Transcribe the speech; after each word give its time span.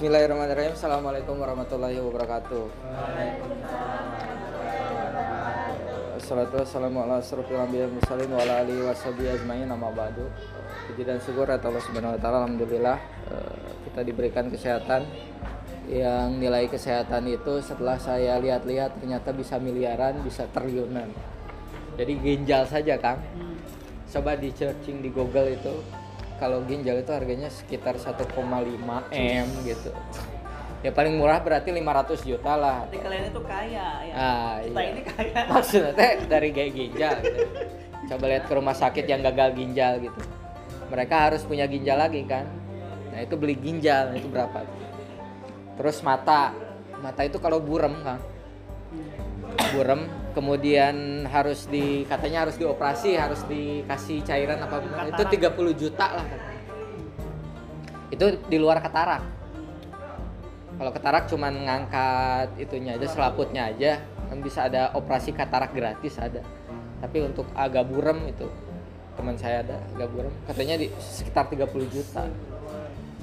Bismillahirrahmanirrahim. 0.00 0.72
Assalamualaikum 0.72 1.36
warahmatullahi 1.36 2.00
wabarakatuh. 2.00 2.72
Asrofil 7.20 7.60
anbiya 7.60 7.84
mursalin 7.84 8.32
wa 8.32 8.40
ala 8.40 8.64
alihi 8.64 8.80
ajmain 9.28 9.68
nama 9.68 9.92
ba'du. 9.92 10.24
Puji 10.88 11.04
dan 11.04 11.20
syukur 11.20 11.44
atas 11.52 11.68
Allah 11.68 11.84
Subhanahu 11.84 12.16
wa 12.16 12.20
taala 12.24 12.48
alhamdulillah 12.48 12.96
eh, 13.28 13.60
kita 13.92 14.00
diberikan 14.08 14.48
kesehatan 14.48 15.04
yang 15.92 16.32
nilai 16.40 16.64
kesehatan 16.64 17.28
itu 17.28 17.60
setelah 17.60 18.00
saya 18.00 18.40
lihat-lihat 18.40 19.04
ternyata 19.04 19.36
bisa 19.36 19.60
miliaran, 19.60 20.24
bisa 20.24 20.48
triliunan. 20.48 21.12
Jadi 22.00 22.12
ginjal 22.24 22.64
saja, 22.64 22.96
Kang. 22.96 23.20
Coba 24.08 24.32
di 24.32 24.48
searching 24.48 25.04
di 25.04 25.12
Google 25.12 25.60
itu 25.60 25.99
kalau 26.40 26.64
ginjal 26.64 26.96
itu 26.96 27.12
harganya 27.12 27.52
sekitar 27.52 28.00
1,5 28.00 28.32
M 29.12 29.46
gitu. 29.68 29.92
Ya 30.80 30.88
paling 30.96 31.20
murah 31.20 31.44
berarti 31.44 31.68
500 31.68 32.24
juta 32.24 32.56
lah. 32.56 32.88
Berarti 32.88 32.98
kalian 33.04 33.24
itu 33.28 33.40
kaya 33.44 33.86
ya. 34.08 34.14
Ah, 34.16 34.54
Kita 34.64 34.80
iya. 34.80 34.90
ini 34.96 35.02
kaya. 35.04 35.40
Maksudnya 35.52 35.92
teh 35.92 36.12
dari 36.24 36.48
gaya 36.56 36.70
ginjal 36.72 37.14
gitu. 37.20 37.42
Coba 38.08 38.24
lihat 38.32 38.44
ke 38.48 38.52
rumah 38.56 38.72
sakit 38.72 39.04
yang 39.04 39.20
gagal 39.20 39.52
ginjal 39.52 40.00
gitu. 40.00 40.20
Mereka 40.88 41.14
harus 41.28 41.44
punya 41.44 41.68
ginjal 41.68 42.00
lagi 42.00 42.24
kan. 42.24 42.48
Nah, 43.12 43.20
itu 43.20 43.36
beli 43.36 43.60
ginjal 43.60 44.16
itu 44.16 44.24
berapa? 44.32 44.64
Terus 45.76 46.00
mata. 46.00 46.56
Mata 47.04 47.28
itu 47.28 47.36
kalau 47.36 47.60
burem 47.60 48.00
kan. 48.00 48.16
Burem 49.70 50.10
kemudian 50.32 51.26
harus 51.26 51.66
di 51.66 52.06
katanya 52.06 52.46
harus 52.46 52.56
dioperasi, 52.58 53.18
harus 53.18 53.42
dikasih 53.46 54.22
cairan 54.22 54.62
apa 54.62 54.82
benar. 54.82 55.04
Itu 55.10 55.22
30 55.26 55.74
juta 55.74 56.06
lah 56.14 56.26
katanya. 56.26 56.62
Itu 58.10 58.26
di 58.50 58.58
luar 58.58 58.82
katarak. 58.82 59.22
Kalau 60.80 60.90
katarak 60.96 61.28
cuman 61.28 61.54
ngangkat 61.68 62.56
itunya 62.56 62.96
aja, 62.96 63.04
selaputnya 63.04 63.68
aja, 63.68 64.00
kan 64.32 64.40
bisa 64.40 64.64
ada 64.64 64.96
operasi 64.96 65.36
katarak 65.36 65.76
gratis 65.76 66.16
ada. 66.16 66.40
Tapi 67.04 67.20
untuk 67.20 67.44
agak 67.52 67.84
burem 67.84 68.32
itu 68.32 68.48
teman 69.12 69.36
saya 69.36 69.60
ada 69.60 69.76
agak 69.92 70.08
burem, 70.08 70.32
katanya 70.48 70.80
di 70.80 70.88
sekitar 70.96 71.52
30 71.52 71.68
juta. 71.92 72.24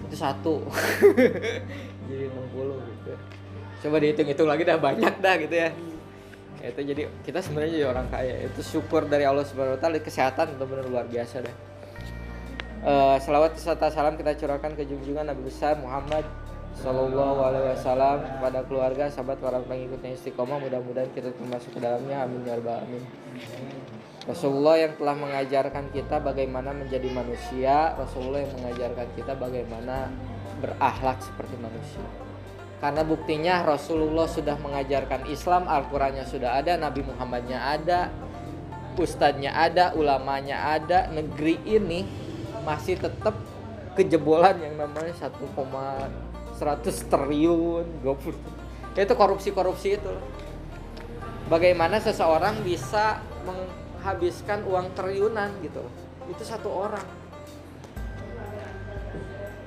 Itu 0.06 0.16
satu. 0.16 0.62
jadi 2.08 2.26
60 2.30 2.94
gitu. 2.94 3.12
Coba 3.78 3.96
dihitung-hitung 4.02 4.50
lagi 4.50 4.64
dah 4.64 4.78
banyak 4.78 5.14
dah 5.18 5.36
gitu 5.42 5.56
ya. 5.58 5.70
Itu 6.70 6.84
jadi 6.84 7.08
kita 7.24 7.40
sebenarnya 7.40 7.72
jadi 7.80 7.88
orang 7.88 8.08
kaya. 8.12 8.36
Itu 8.48 8.62
syukur 8.62 9.08
dari 9.08 9.24
Allah 9.24 9.48
Subhanahu 9.48 9.76
wa 9.76 9.82
taala 9.82 10.00
kesehatan 10.04 10.56
benar-benar 10.56 10.86
luar 10.88 11.06
biasa 11.08 11.42
dah. 11.44 11.56
Eh, 12.88 13.18
selawat 13.20 13.58
serta 13.58 13.90
salam 13.90 14.16
kita 14.16 14.38
curahkan 14.38 14.72
ke 14.78 14.86
junjungan 14.86 15.28
Nabi 15.28 15.50
besar 15.50 15.76
Muhammad 15.82 16.24
Sallallahu 16.78 17.42
Alaihi 17.42 17.74
Wasallam 17.74 18.22
kepada 18.38 18.62
keluarga, 18.70 19.10
sahabat, 19.10 19.42
para 19.42 19.58
pengikutnya 19.66 20.14
istiqomah. 20.14 20.62
Mudah-mudahan 20.62 21.10
kita 21.10 21.34
termasuk 21.34 21.74
ke 21.74 21.80
dalamnya. 21.82 22.22
Amin 22.22 22.46
ya 22.46 22.54
rabbal 22.54 22.86
alamin. 22.86 23.04
Rasulullah 24.30 24.76
yang 24.78 24.94
telah 24.94 25.16
mengajarkan 25.18 25.90
kita 25.90 26.22
bagaimana 26.22 26.70
menjadi 26.78 27.10
manusia. 27.10 27.98
Rasulullah 27.98 28.46
yang 28.46 28.54
mengajarkan 28.62 29.08
kita 29.18 29.34
bagaimana 29.34 30.14
berakhlak 30.62 31.18
seperti 31.18 31.58
manusia. 31.58 32.27
Karena 32.78 33.02
buktinya 33.02 33.66
Rasulullah 33.66 34.30
sudah 34.30 34.54
mengajarkan 34.62 35.26
Islam, 35.30 35.66
Al-Qurannya 35.66 36.30
sudah 36.30 36.62
ada, 36.62 36.78
Nabi 36.78 37.02
Muhammadnya 37.02 37.58
ada, 37.74 38.14
Ustadznya 38.98 39.54
ada, 39.54 39.94
ulamanya 39.98 40.78
ada, 40.78 41.10
negeri 41.10 41.58
ini 41.66 42.06
masih 42.66 42.98
tetap 42.98 43.34
kejebolan 43.98 44.62
yang 44.62 44.78
namanya 44.78 45.14
1,100 45.18 47.10
triliun 47.10 47.86
20 48.06 48.58
itu 48.98 49.14
korupsi-korupsi 49.14 50.02
itu. 50.02 50.14
Bagaimana 51.48 52.02
seseorang 52.02 52.66
bisa 52.66 53.22
menghabiskan 53.46 54.66
uang 54.66 54.98
triliunan 54.98 55.54
gitu. 55.62 55.86
Itu 56.28 56.44
satu 56.44 56.68
orang 56.68 57.06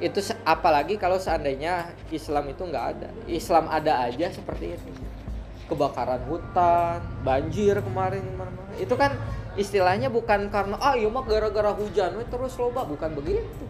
itu 0.01 0.33
apalagi 0.49 0.97
kalau 0.97 1.21
seandainya 1.21 1.93
Islam 2.09 2.49
itu 2.49 2.65
nggak 2.65 2.87
ada. 2.97 3.09
Islam 3.29 3.69
ada 3.69 4.09
aja 4.09 4.33
seperti 4.33 4.81
itu. 4.81 4.91
Kebakaran 5.69 6.25
hutan 6.27 6.99
banjir 7.23 7.79
kemarin 7.85 8.25
ke 8.25 8.33
mana-mana. 8.35 8.73
Itu 8.81 8.97
kan 8.97 9.15
istilahnya 9.55 10.09
bukan 10.09 10.49
karena 10.49 10.81
ah 10.81 10.97
iya 10.97 11.07
mah 11.13 11.23
gara-gara 11.23 11.77
hujan 11.77 12.17
we 12.17 12.25
terus 12.27 12.57
loba. 12.57 12.89
Bukan 12.89 13.13
begitu. 13.13 13.65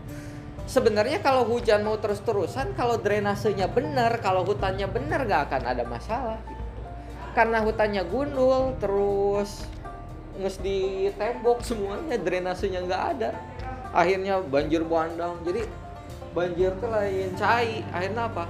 Sebenarnya 0.71 1.19
kalau 1.19 1.43
hujan 1.51 1.83
mau 1.83 1.99
terus-terusan 1.99 2.79
kalau 2.79 2.95
drainasenya 2.95 3.67
benar 3.67 4.23
kalau 4.23 4.47
hutannya 4.47 4.87
benar 4.87 5.27
gak 5.27 5.51
akan 5.51 5.63
ada 5.67 5.83
masalah 5.83 6.39
gitu. 6.47 6.63
karena 7.35 7.59
hutannya 7.67 8.07
gundul 8.07 8.79
terus 8.79 9.67
nges 10.39 10.63
di 10.63 11.11
tembok 11.19 11.67
semuanya 11.67 12.15
drainasenya 12.23 12.87
nggak 12.87 13.03
ada. 13.19 13.31
Akhirnya 13.91 14.39
banjir 14.39 14.87
bandang. 14.87 15.43
Jadi 15.43 15.67
banjir 16.31 16.71
tuh 16.79 16.91
lain 16.91 17.35
cai 17.35 17.83
akhirnya 17.91 18.31
apa 18.31 18.45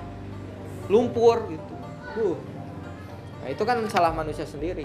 lumpur 0.92 1.48
gitu 1.48 1.74
Duh. 2.16 2.38
nah 3.41 3.48
itu 3.48 3.62
kan 3.64 3.78
salah 3.88 4.12
manusia 4.12 4.44
sendiri 4.44 4.84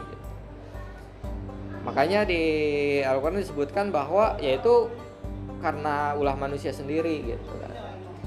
makanya 1.83 2.25
di 2.25 2.41
Al-Quran 3.06 3.41
disebutkan 3.41 3.94
bahwa 3.94 4.39
yaitu 4.41 4.89
karena 5.61 6.13
ulah 6.17 6.38
manusia 6.38 6.73
sendiri 6.73 7.35
gitu 7.35 7.53
kan. 7.61 7.73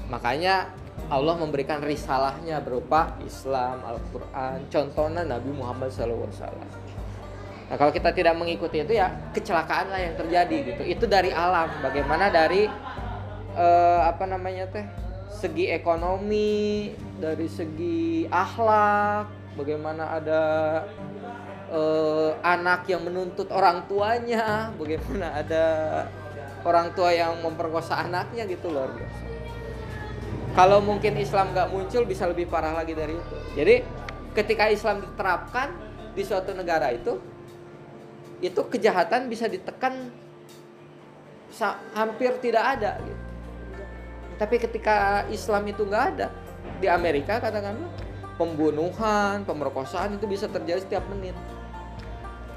makanya 0.07 0.69
Allah 1.07 1.39
memberikan 1.39 1.79
risalahnya 1.79 2.59
berupa 2.59 3.15
Islam, 3.23 3.79
Al-Quran, 3.87 4.67
contohnya 4.67 5.23
Nabi 5.23 5.49
Muhammad 5.55 5.89
SAW. 5.95 6.27
Nah 7.69 7.77
kalau 7.77 7.93
kita 7.93 8.11
tidak 8.11 8.35
mengikuti 8.35 8.83
itu 8.83 8.97
ya 8.97 9.13
kecelakaan 9.31 9.93
lah 9.93 10.01
yang 10.01 10.17
terjadi 10.19 10.73
gitu. 10.73 10.81
Itu 10.83 11.05
dari 11.05 11.31
alam. 11.31 11.69
Bagaimana 11.85 12.33
dari 12.33 12.65
eh, 13.59 13.99
apa 14.07 14.23
namanya 14.23 14.71
teh 14.71 14.87
segi 15.29 15.69
ekonomi, 15.69 16.89
dari 17.19 17.45
segi 17.45 18.25
akhlak, 18.31 19.55
bagaimana 19.59 20.15
ada 20.15 20.43
eh, 21.69 22.31
anak 22.41 22.87
yang 22.87 23.03
menuntut 23.03 23.51
orang 23.51 23.85
tuanya, 23.85 24.71
bagaimana 24.79 25.35
ada 25.35 25.65
orang 26.63 26.91
tua 26.95 27.11
yang 27.11 27.39
memperkosa 27.43 27.99
anaknya 28.07 28.47
gitu 28.47 28.71
biasa. 28.71 29.21
Kalau 30.57 30.81
mungkin 30.81 31.15
Islam 31.15 31.53
nggak 31.53 31.69
muncul 31.71 32.03
bisa 32.09 32.25
lebih 32.25 32.49
parah 32.49 32.73
lagi 32.73 32.97
dari 32.97 33.15
itu. 33.15 33.37
Jadi 33.53 33.75
ketika 34.33 34.67
Islam 34.67 35.05
diterapkan 35.05 35.71
di 36.17 36.23
suatu 36.25 36.51
negara 36.57 36.89
itu, 36.91 37.21
itu 38.41 38.59
kejahatan 38.67 39.29
bisa 39.29 39.45
ditekan 39.45 40.09
hampir 41.95 42.33
tidak 42.39 42.65
ada 42.79 42.97
gitu. 43.03 43.28
Tapi 44.39 44.55
ketika 44.55 45.27
Islam 45.27 45.67
itu 45.67 45.83
nggak 45.83 46.05
ada 46.15 46.31
di 46.79 46.87
Amerika 46.87 47.43
katakanlah 47.43 47.91
pembunuhan, 48.39 49.43
pemerkosaan 49.43 50.15
itu 50.15 50.23
bisa 50.23 50.47
terjadi 50.47 50.79
setiap 50.79 51.03
menit. 51.11 51.35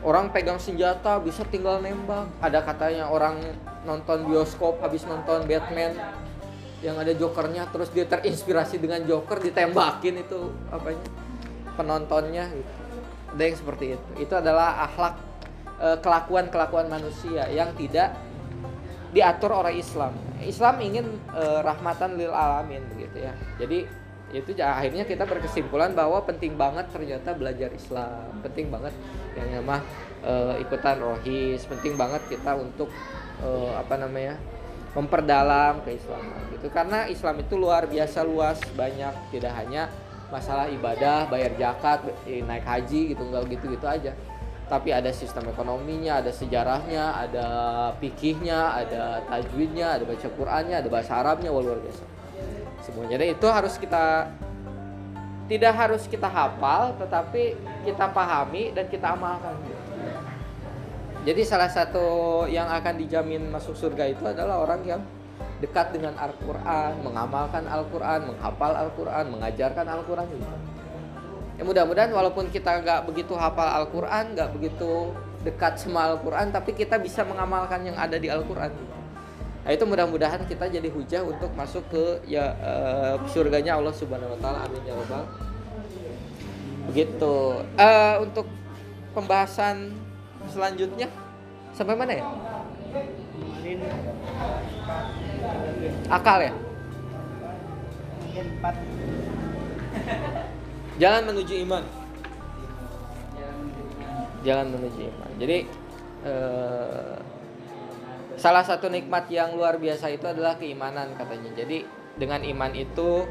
Orang 0.06 0.31
pegang 0.31 0.62
senjata 0.62 1.19
bisa 1.19 1.42
tinggal 1.50 1.82
nembak. 1.82 2.31
Ada 2.38 2.62
katanya 2.62 3.10
orang 3.10 3.42
nonton 3.82 4.31
bioskop 4.31 4.78
habis 4.78 5.03
nonton 5.03 5.42
Batman 5.47 5.98
yang 6.82 6.98
ada 6.98 7.15
jokernya 7.15 7.71
terus 7.71 7.91
dia 7.94 8.06
terinspirasi 8.06 8.78
dengan 8.82 9.03
joker 9.06 9.38
ditembakin 9.38 10.22
itu 10.22 10.54
apanya 10.71 11.03
penontonnya 11.75 12.47
gitu. 12.50 12.72
Ada 13.34 13.42
yang 13.42 13.56
seperti 13.59 13.84
itu. 13.98 14.09
Itu 14.22 14.34
adalah 14.38 14.87
akhlak 14.87 15.15
eh, 15.82 15.98
kelakuan-kelakuan 15.98 16.87
manusia 16.87 17.47
yang 17.50 17.75
tidak 17.75 18.15
diatur 19.15 19.51
oleh 19.62 19.78
Islam. 19.83 20.15
Islam 20.44 20.77
ingin 20.83 21.06
eh, 21.34 21.60
rahmatan 21.62 22.18
lil 22.18 22.33
alamin 22.33 22.83
begitu 22.94 23.24
ya. 23.27 23.33
Jadi 23.59 23.86
itu 24.33 24.56
akhirnya 24.65 25.04
kita 25.04 25.28
berkesimpulan 25.28 25.92
bahwa 25.92 26.24
penting 26.24 26.56
banget 26.56 26.89
ternyata 26.89 27.36
belajar 27.36 27.68
Islam, 27.77 28.33
penting 28.41 28.72
banget 28.72 28.94
yang 29.36 29.60
namanya 29.60 29.84
eh, 30.24 30.62
ikutan 30.65 30.97
rohis, 31.00 31.65
penting 31.68 31.94
banget 31.97 32.22
kita 32.28 32.56
untuk 32.56 32.89
eh, 33.44 33.72
apa 33.77 33.94
namanya 34.00 34.36
memperdalam 34.92 35.80
keislaman 35.89 36.53
gitu. 36.53 36.68
Karena 36.68 37.09
Islam 37.09 37.41
itu 37.41 37.54
luar 37.56 37.89
biasa 37.89 38.21
luas 38.24 38.60
banyak. 38.77 39.33
Tidak 39.33 39.53
hanya 39.53 39.89
masalah 40.28 40.68
ibadah 40.68 41.28
bayar 41.28 41.53
zakat 41.56 42.04
naik 42.28 42.65
haji 42.65 43.16
gitu. 43.16 43.22
Enggak 43.24 43.48
gitu 43.56 43.72
gitu 43.72 43.86
aja 43.89 44.12
tapi 44.72 44.89
ada 44.89 45.13
sistem 45.13 45.53
ekonominya 45.53 46.24
ada 46.24 46.33
sejarahnya 46.33 47.28
ada 47.28 47.47
fikihnya 48.01 48.80
ada 48.80 49.21
tajwidnya 49.28 50.01
ada 50.01 50.09
baca 50.09 50.28
Qurannya 50.33 50.80
ada 50.80 50.89
bahasa 50.89 51.21
Arabnya 51.21 51.53
wah, 51.53 51.60
luar 51.60 51.77
biasa 51.84 52.01
semuanya 52.80 53.21
dan 53.21 53.28
itu 53.36 53.47
harus 53.53 53.77
kita 53.77 54.33
tidak 55.53 55.74
harus 55.77 56.09
kita 56.09 56.24
hafal 56.24 56.97
tetapi 56.97 57.53
kita 57.84 58.09
pahami 58.16 58.72
dan 58.72 58.89
kita 58.89 59.13
amalkan 59.13 59.60
jadi 61.28 61.45
salah 61.45 61.68
satu 61.68 62.48
yang 62.48 62.72
akan 62.72 62.97
dijamin 62.97 63.53
masuk 63.53 63.77
surga 63.77 64.09
itu 64.09 64.25
adalah 64.25 64.65
orang 64.65 64.80
yang 64.89 65.04
dekat 65.63 65.95
dengan 65.95 66.18
Al-Quran, 66.18 67.07
mengamalkan 67.07 67.63
Al-Quran, 67.71 68.34
menghafal 68.34 68.75
Al-Quran, 68.75 69.30
mengajarkan 69.30 69.86
Al-Quran 69.86 70.27
gitu. 70.34 70.72
Ya 71.62 71.70
mudah-mudahan 71.70 72.10
walaupun 72.10 72.50
kita 72.50 72.82
nggak 72.82 73.06
begitu 73.06 73.38
hafal 73.38 73.70
Al-Quran, 73.70 74.34
nggak 74.34 74.50
begitu 74.50 75.14
dekat 75.47 75.78
sama 75.78 76.10
Al-Quran, 76.10 76.50
tapi 76.50 76.74
kita 76.74 76.98
bisa 76.98 77.22
mengamalkan 77.22 77.86
yang 77.86 77.94
ada 77.94 78.18
di 78.18 78.26
Al-Quran. 78.26 78.74
Nah 79.62 79.70
itu 79.70 79.86
mudah-mudahan 79.86 80.42
kita 80.42 80.66
jadi 80.66 80.91
hujah 80.91 81.22
untuk 81.22 81.54
masuk 81.54 81.86
ke 81.86 82.26
ya 82.26 82.59
uh, 82.59 83.14
surganya 83.30 83.78
Allah 83.78 83.94
Subhanahu 83.94 84.34
Wa 84.34 84.38
Taala. 84.42 84.66
Amin 84.66 84.82
ya 84.82 84.98
robbal. 84.98 85.22
Begitu. 86.91 87.34
Uh, 87.78 88.26
untuk 88.26 88.50
pembahasan 89.15 89.94
selanjutnya 90.50 91.06
sampai 91.78 91.94
mana 91.94 92.18
ya? 92.18 92.26
Akal 96.10 96.42
ya? 96.42 96.50
Jalan 101.03 101.34
menuju 101.34 101.54
iman. 101.66 101.83
Jalan 104.47 104.66
menuju 104.71 105.01
iman. 105.03 105.31
Jadi 105.34 105.59
eh, 106.22 107.16
salah 108.39 108.63
satu 108.63 108.87
nikmat 108.87 109.27
yang 109.27 109.59
luar 109.59 109.83
biasa 109.83 110.15
itu 110.15 110.22
adalah 110.31 110.54
keimanan 110.63 111.19
katanya. 111.19 111.51
Jadi 111.59 111.83
dengan 112.15 112.47
iman 112.47 112.71
itu 112.78 113.27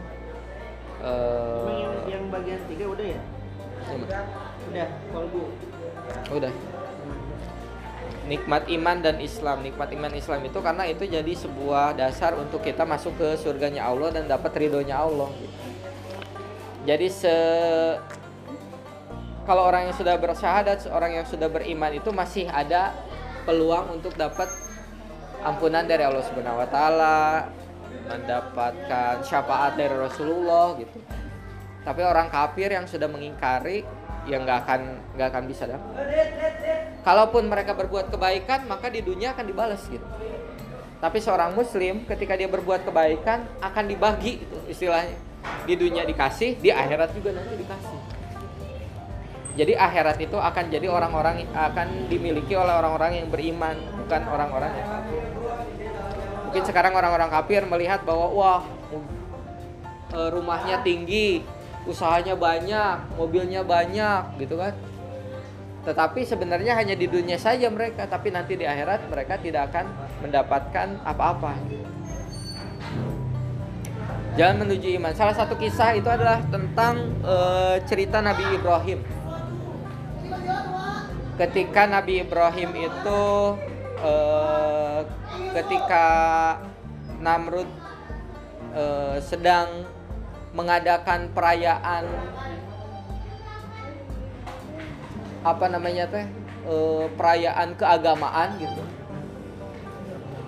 eh, 1.00 2.12
yang, 2.12 2.28
bagian 2.28 2.60
tiga 2.68 2.92
udah 2.92 3.08
ya? 3.08 3.22
Udah. 3.88 4.24
Udah, 4.68 4.90
kolbu. 5.16 5.44
Udah 6.28 6.54
nikmat 8.28 8.64
iman 8.68 8.98
dan 9.00 9.20
Islam. 9.24 9.64
Nikmat 9.64 9.92
iman 9.96 10.12
Islam 10.16 10.40
itu 10.44 10.60
karena 10.60 10.84
itu 10.88 11.04
jadi 11.08 11.34
sebuah 11.36 12.00
dasar 12.00 12.36
untuk 12.36 12.64
kita 12.64 12.84
masuk 12.84 13.16
ke 13.16 13.36
surganya 13.40 13.88
Allah 13.88 14.12
dan 14.12 14.28
dapat 14.28 14.56
ridhonya 14.56 15.04
Allah. 15.04 15.32
Jadi 16.81 17.07
se 17.13 17.36
kalau 19.45 19.66
orang 19.66 19.89
yang 19.89 19.95
sudah 19.98 20.16
bersyahadat, 20.22 20.86
orang 20.94 21.22
yang 21.22 21.25
sudah 21.25 21.50
beriman 21.50 21.92
itu 21.98 22.13
masih 22.13 22.45
ada 22.50 22.94
peluang 23.45 23.98
untuk 23.98 24.13
dapat 24.13 24.48
ampunan 25.42 25.81
dari 25.86 26.06
Allah 26.06 26.22
Subhanahu 26.22 26.62
wa 26.62 26.69
taala, 26.69 27.50
mendapatkan 28.06 29.25
syafaat 29.25 29.78
dari 29.78 29.94
Rasulullah 29.94 30.78
gitu. 30.78 31.01
Tapi 31.81 32.01
orang 32.06 32.30
kafir 32.30 32.69
yang 32.69 32.86
sudah 32.86 33.10
mengingkari 33.10 33.81
yang 34.30 34.45
nggak 34.45 34.60
akan 34.66 34.81
nggak 35.18 35.27
akan 35.34 35.44
bisa 35.50 35.66
dah. 35.66 35.81
Kalaupun 37.01 37.50
mereka 37.50 37.74
berbuat 37.74 38.13
kebaikan, 38.13 38.69
maka 38.69 38.94
di 38.94 39.01
dunia 39.01 39.34
akan 39.34 39.45
dibalas 39.50 39.81
gitu. 39.89 40.06
Tapi 41.01 41.18
seorang 41.18 41.57
muslim 41.57 42.06
ketika 42.06 42.38
dia 42.38 42.45
berbuat 42.45 42.86
kebaikan 42.86 43.42
akan 43.57 43.84
dibagi 43.89 44.45
itu 44.45 44.57
istilahnya. 44.69 45.31
Di 45.66 45.74
dunia 45.78 46.04
dikasih, 46.06 46.58
di 46.62 46.70
akhirat 46.70 47.14
juga 47.18 47.38
nanti 47.38 47.54
dikasih. 47.58 48.00
Jadi 49.52 49.74
akhirat 49.76 50.18
itu 50.24 50.38
akan 50.40 50.66
jadi 50.72 50.88
orang-orang 50.88 51.44
akan 51.52 52.08
dimiliki 52.08 52.56
oleh 52.56 52.72
orang-orang 52.72 53.20
yang 53.20 53.28
beriman, 53.28 53.76
bukan 54.06 54.22
orang-orang 54.32 54.72
yang 54.80 54.88
kafir. 54.88 55.24
Mungkin 56.48 56.64
sekarang 56.68 56.94
orang-orang 56.96 57.30
kafir 57.30 57.62
melihat 57.68 58.00
bahwa 58.08 58.28
wah 58.32 58.64
eh, 60.16 60.30
rumahnya 60.32 60.80
tinggi, 60.84 61.44
usahanya 61.84 62.40
banyak, 62.40 63.20
mobilnya 63.20 63.62
banyak 63.62 64.40
gitu 64.40 64.56
kan 64.56 64.72
tetapi 65.82 66.22
sebenarnya 66.22 66.78
hanya 66.78 66.94
di 66.94 67.10
dunia 67.10 67.42
saja 67.42 67.66
mereka, 67.74 68.06
tapi 68.06 68.30
nanti 68.30 68.54
di 68.54 68.70
akhirat 68.70 69.10
mereka 69.10 69.42
tidak 69.42 69.74
akan 69.74 69.90
mendapatkan 70.22 70.88
apa-apa. 71.02 71.58
Jalan 74.31 74.63
menuju 74.63 74.95
iman. 74.95 75.12
Salah 75.12 75.36
satu 75.36 75.60
kisah 75.60 75.92
itu 75.92 76.07
adalah 76.07 76.39
tentang 76.48 77.19
e, 77.19 77.36
cerita 77.83 78.24
Nabi 78.24 78.48
Ibrahim. 78.56 79.04
Ketika 81.36 81.83
Nabi 81.83 82.24
Ibrahim 82.24 82.72
itu 82.80 83.22
e, 84.00 84.13
ketika 85.51 86.07
Namrud 87.19 87.68
e, 88.72 88.83
sedang 89.19 89.83
mengadakan 90.56 91.27
perayaan 91.36 92.07
apa 95.42 95.66
namanya 95.68 96.06
teh 96.07 96.27
perayaan 97.18 97.74
keagamaan 97.74 98.62
gitu. 98.62 98.84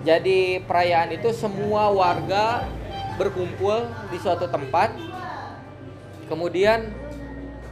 Jadi 0.06 0.62
perayaan 0.62 1.10
itu 1.16 1.34
semua 1.34 1.90
warga 1.90 2.62
berkumpul 3.14 3.86
di 4.10 4.18
suatu 4.18 4.46
tempat. 4.50 4.94
Kemudian 6.26 6.90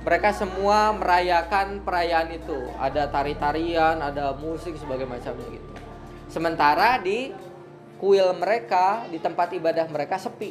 mereka 0.02 0.34
semua 0.34 0.90
merayakan 0.94 1.82
perayaan 1.82 2.34
itu. 2.34 2.58
Ada 2.78 3.08
tari-tarian, 3.08 4.02
ada 4.02 4.34
musik 4.34 4.74
sebagai 4.78 5.06
macamnya 5.06 5.46
gitu. 5.46 5.72
Sementara 6.26 6.98
di 6.98 7.30
kuil 8.02 8.34
mereka, 8.34 9.06
di 9.06 9.22
tempat 9.22 9.54
ibadah 9.54 9.86
mereka 9.86 10.18
sepi. 10.18 10.50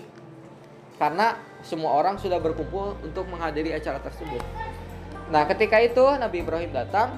Karena 0.96 1.36
semua 1.66 1.98
orang 1.98 2.16
sudah 2.16 2.40
berkumpul 2.40 2.96
untuk 3.04 3.28
menghadiri 3.28 3.74
acara 3.76 4.00
tersebut. 4.00 4.40
Nah, 5.34 5.44
ketika 5.48 5.80
itu 5.82 6.04
Nabi 6.16 6.44
Ibrahim 6.44 6.72
datang 6.72 7.16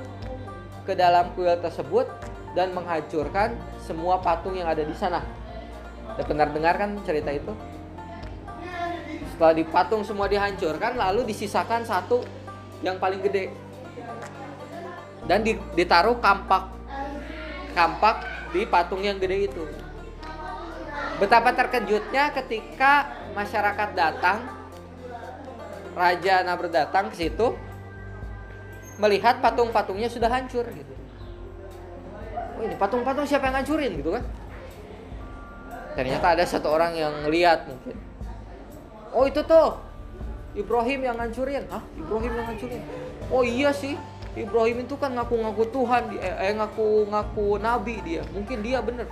ke 0.88 0.94
dalam 0.94 1.32
kuil 1.36 1.54
tersebut 1.60 2.08
dan 2.54 2.74
menghancurkan 2.74 3.58
semua 3.82 4.22
patung 4.22 4.56
yang 4.58 4.70
ada 4.70 4.86
di 4.86 4.94
sana. 4.94 5.22
Pernah 6.14 6.50
dengar 6.50 6.76
kan 6.78 6.90
cerita 7.02 7.34
itu? 7.34 7.54
Setelah 9.34 9.54
di 9.58 9.66
patung 9.66 10.06
semua 10.06 10.30
dihancurkan, 10.30 10.94
lalu 10.94 11.26
disisakan 11.26 11.82
satu 11.84 12.22
yang 12.86 13.02
paling 13.02 13.20
gede. 13.26 13.50
Dan 15.26 15.42
ditaruh 15.74 16.20
kampak 16.20 16.74
kampak 17.74 18.22
di 18.54 18.70
patung 18.70 19.02
yang 19.02 19.18
gede 19.18 19.50
itu. 19.50 19.64
Betapa 21.18 21.54
terkejutnya 21.58 22.30
ketika 22.34 23.10
masyarakat 23.34 23.90
datang, 23.98 24.46
Raja 25.94 26.46
Nabr 26.46 26.70
datang 26.70 27.10
ke 27.10 27.18
situ, 27.18 27.58
melihat 29.02 29.42
patung-patungnya 29.42 30.10
sudah 30.10 30.30
hancur 30.30 30.66
gitu. 30.70 30.94
Oh 32.58 32.62
ini 32.62 32.78
patung-patung 32.78 33.26
siapa 33.26 33.50
yang 33.50 33.66
hancurin 33.66 33.98
gitu 33.98 34.14
kan? 34.14 34.24
Ternyata 35.94 36.38
ada 36.38 36.44
satu 36.46 36.70
orang 36.74 36.98
yang 36.98 37.14
lihat 37.30 37.70
mungkin. 37.70 37.96
Oh 39.14 39.30
itu 39.30 39.46
tuh 39.46 39.78
Ibrahim 40.58 41.06
yang 41.06 41.18
hancurin. 41.18 41.66
Hah? 41.70 41.84
Ibrahim 41.98 42.32
yang 42.34 42.48
hancurin. 42.50 42.82
Oh 43.30 43.46
iya 43.46 43.70
sih. 43.74 43.98
Ibrahim 44.34 44.90
itu 44.90 44.98
kan 44.98 45.14
ngaku-ngaku 45.14 45.70
Tuhan, 45.70 46.18
eh, 46.18 46.50
eh 46.50 46.54
ngaku-ngaku 46.58 47.62
nabi 47.62 48.02
dia. 48.02 48.26
Mungkin 48.34 48.66
dia 48.66 48.82
bener. 48.82 49.06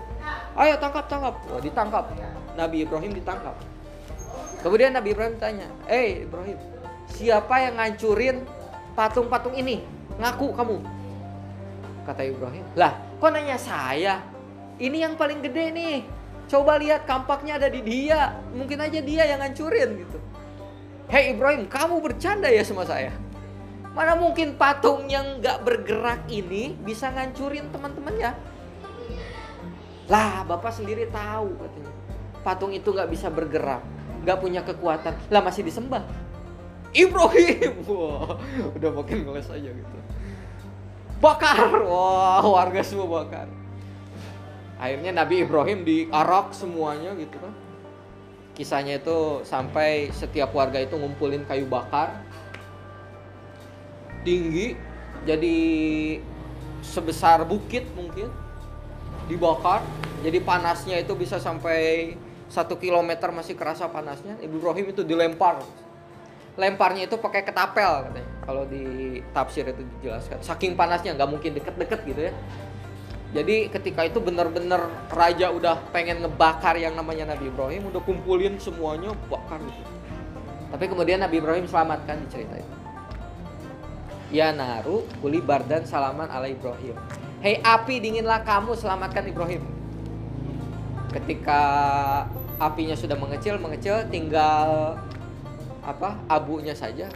Ayo 0.57 0.81
tangkap 0.81 1.05
tangkap. 1.05 1.37
Oh, 1.53 1.61
ditangkap. 1.61 2.09
Nabi 2.57 2.89
Ibrahim 2.89 3.13
ditangkap. 3.13 3.53
Kemudian 4.65 4.97
Nabi 4.97 5.13
Ibrahim 5.13 5.37
tanya, 5.37 5.69
"Eh 5.85 6.25
Ibrahim, 6.25 6.57
siapa 7.11 7.55
yang 7.61 7.77
ngancurin 7.77 8.41
patung-patung 8.95 9.55
ini 9.55 9.83
ngaku 10.19 10.47
kamu 10.55 10.77
kata 12.07 12.21
Ibrahim 12.27 12.65
lah 12.75 12.97
kok 13.19 13.31
nanya 13.31 13.57
saya 13.59 14.23
ini 14.81 15.03
yang 15.03 15.13
paling 15.15 15.43
gede 15.43 15.71
nih 15.71 15.97
coba 16.51 16.75
lihat 16.75 17.07
kampaknya 17.07 17.55
ada 17.55 17.71
di 17.71 17.79
dia. 17.79 18.35
Mungkin 18.51 18.83
aja 18.83 18.99
dia 18.99 19.23
yang 19.23 19.39
ngancurin 19.39 20.03
gitu. 20.03 20.19
Hei 21.07 21.31
Ibrahim 21.31 21.71
kamu 21.71 22.03
bercanda 22.03 22.51
ya 22.51 22.59
sama 22.67 22.83
saya. 22.83 23.15
Mana 23.95 24.15
mungkin 24.19 24.55
patung 24.55 25.07
yang 25.07 25.39
gak 25.39 25.63
bergerak 25.63 26.27
ini 26.27 26.75
bisa 26.83 27.11
ngancurin 27.11 27.71
teman-temannya? 27.71 28.31
Lah 30.11 30.43
bapak 30.43 30.75
sendiri 30.75 31.07
tahu 31.07 31.55
katanya. 31.55 31.91
Patung 32.43 32.71
itu 32.75 32.91
gak 32.91 33.07
bisa 33.07 33.31
bergerak 33.31 33.83
gak 34.27 34.39
punya 34.43 34.63
kekuatan. 34.63 35.15
Lah 35.31 35.41
masih 35.43 35.63
disembah. 35.63 36.03
Ibrahim! 36.91 37.83
Wah 37.87 38.35
udah 38.75 38.91
makin 38.91 39.23
ngeles 39.23 39.47
aja 39.47 39.71
gitu. 39.71 39.95
Bakar! 41.23 41.79
Wah 41.87 42.43
warga 42.43 42.83
semua 42.83 43.07
bakar 43.07 43.60
akhirnya 44.81 45.13
Nabi 45.13 45.45
Ibrahim 45.45 45.85
diarak 45.85 46.57
semuanya 46.57 47.13
gitu 47.13 47.37
kan. 47.37 47.53
Kisahnya 48.57 48.97
itu 48.97 49.45
sampai 49.45 50.09
setiap 50.09 50.51
warga 50.57 50.81
itu 50.81 50.97
ngumpulin 50.97 51.45
kayu 51.45 51.69
bakar. 51.69 52.17
Tinggi 54.25 54.73
jadi 55.23 55.57
sebesar 56.81 57.45
bukit 57.45 57.85
mungkin 57.93 58.33
dibakar. 59.29 59.85
Jadi 60.25 60.41
panasnya 60.41 60.97
itu 60.97 61.13
bisa 61.13 61.37
sampai 61.37 62.13
satu 62.49 62.75
kilometer 62.81 63.29
masih 63.29 63.53
kerasa 63.53 63.85
panasnya. 63.85 64.35
Ibrahim 64.41 64.91
itu 64.91 65.05
dilempar. 65.05 65.61
Lemparnya 66.59 67.07
itu 67.07 67.15
pakai 67.15 67.47
ketapel 67.47 68.11
katanya. 68.11 68.29
Kalau 68.43 68.67
di 68.67 69.17
tafsir 69.31 69.63
itu 69.63 69.81
dijelaskan. 69.97 70.43
Saking 70.43 70.75
panasnya 70.75 71.15
nggak 71.15 71.29
mungkin 71.29 71.55
deket-deket 71.55 72.01
gitu 72.03 72.21
ya 72.29 72.33
Jadi 73.31 73.71
ketika 73.71 74.03
itu 74.03 74.19
benar-benar 74.19 74.91
raja 75.07 75.55
udah 75.55 75.79
pengen 75.95 76.19
ngebakar 76.19 76.75
yang 76.75 76.99
namanya 76.99 77.31
Nabi 77.31 77.47
Ibrahim, 77.47 77.87
udah 77.87 78.03
kumpulin 78.03 78.59
semuanya 78.59 79.15
bakar 79.31 79.63
gitu. 79.63 79.91
Tapi 80.71 80.85
kemudian 80.91 81.23
Nabi 81.23 81.39
Ibrahim 81.39 81.63
selamatkan 81.63 82.19
di 82.23 82.27
cerita 82.27 82.59
itu. 82.59 82.75
Ya 84.31 84.51
naru 84.51 85.07
kuli 85.23 85.39
bardan 85.39 85.87
salaman 85.87 86.27
ala 86.27 86.47
Ibrahim. 86.47 86.95
Hei 87.39 87.59
api 87.63 88.03
dinginlah 88.03 88.43
kamu 88.43 88.75
selamatkan 88.75 89.23
Ibrahim. 89.27 89.63
Ketika 91.11 91.59
apinya 92.61 92.95
sudah 92.95 93.17
mengecil 93.17 93.57
mengecil 93.57 94.05
tinggal 94.13 94.95
apa 95.81 96.13
abunya 96.29 96.77
saja 96.77 97.09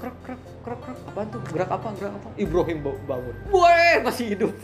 krek 0.00 0.16
krek 0.24 0.40
krek 0.64 0.80
krek 0.80 0.98
apa 1.04 1.20
tuh 1.28 1.40
gerak 1.52 1.68
apa 1.68 1.88
gerak 2.00 2.14
apa 2.16 2.28
Ibrahim 2.40 2.78
bangun 3.04 3.36
Woi 3.52 4.00
masih 4.00 4.32
hidup 4.32 4.56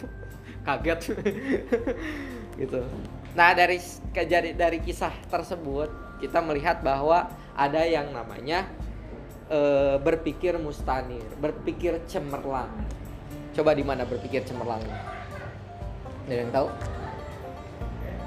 kaget. 0.66 1.00
Gitu. 2.60 2.84
Nah 3.32 3.56
dari 3.56 3.80
kejadian 4.12 4.60
dari 4.60 4.78
kisah 4.84 5.12
tersebut 5.32 5.88
kita 6.20 6.44
melihat 6.44 6.84
bahwa 6.84 7.32
ada 7.56 7.80
yang 7.88 8.12
namanya 8.12 8.68
e, 9.48 9.60
berpikir 9.98 10.60
mustanir 10.60 11.24
berpikir 11.40 12.04
cemerlang. 12.04 12.68
Coba 13.56 13.72
di 13.72 13.80
mana 13.80 14.04
berpikir 14.04 14.44
cemerlang 14.44 14.84
ada 16.28 16.34
yang 16.34 16.50
tahu? 16.54 16.68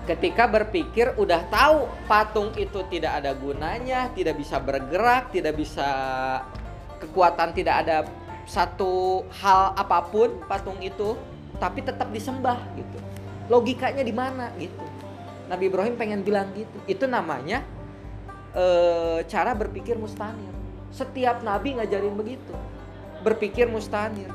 Ketika 0.05 0.45
berpikir 0.45 1.17
udah 1.17 1.41
tahu 1.49 1.89
patung 2.05 2.53
itu 2.57 2.85
tidak 2.93 3.21
ada 3.23 3.33
gunanya 3.33 4.13
tidak 4.13 4.37
bisa 4.37 4.61
bergerak 4.61 5.33
tidak 5.33 5.57
bisa 5.57 5.89
kekuatan 7.01 7.57
tidak 7.57 7.75
ada 7.85 7.97
satu 8.45 9.25
hal 9.41 9.73
apa 9.73 10.05
pun 10.05 10.45
patung 10.45 10.77
itu 10.77 11.17
tapi 11.57 11.83
tetap 11.83 12.11
disembah 12.11 12.59
gitu. 12.75 12.97
Logikanya 13.47 14.01
di 14.01 14.13
mana 14.15 14.51
gitu. 14.57 14.81
Nabi 15.45 15.69
Ibrahim 15.69 15.95
pengen 15.95 16.21
bilang 16.25 16.49
gitu. 16.57 16.77
Itu 16.89 17.05
namanya 17.05 17.61
e, 18.53 18.65
cara 19.29 19.53
berpikir 19.53 19.95
mustanir. 19.99 20.51
Setiap 20.89 21.45
nabi 21.45 21.77
ngajarin 21.77 22.15
begitu. 22.17 22.53
Berpikir 23.21 23.69
mustanir 23.69 24.29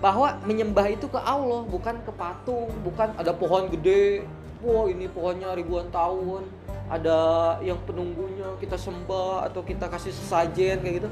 bahwa 0.00 0.40
menyembah 0.48 0.88
itu 0.88 1.06
ke 1.12 1.20
Allah 1.20 1.60
bukan 1.68 2.00
ke 2.04 2.12
patung, 2.16 2.72
bukan 2.80 3.12
ada 3.20 3.36
pohon 3.36 3.68
gede. 3.68 4.24
Wah, 4.60 4.88
ini 4.88 5.08
pohonnya 5.08 5.56
ribuan 5.56 5.88
tahun. 5.88 6.44
Ada 6.90 7.18
yang 7.62 7.78
penunggunya 7.86 8.58
kita 8.58 8.74
sembah 8.76 9.48
atau 9.48 9.62
kita 9.62 9.86
kasih 9.88 10.12
sesajen 10.12 10.82
kayak 10.82 10.94
gitu. 11.04 11.08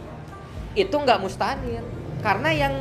Itu 0.77 0.97
nggak 1.00 1.23
mustanir. 1.23 1.81
Karena 2.21 2.50
yang 2.50 2.75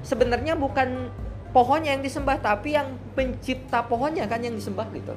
sebenarnya 0.00 0.56
bukan 0.56 1.12
pohonnya 1.50 1.98
yang 1.98 2.02
disembah 2.02 2.38
tapi 2.38 2.78
yang 2.78 2.94
pencipta 3.18 3.82
pohonnya 3.82 4.26
kan 4.30 4.38
yang 4.42 4.54
disembah 4.54 4.86
gitu. 4.94 5.14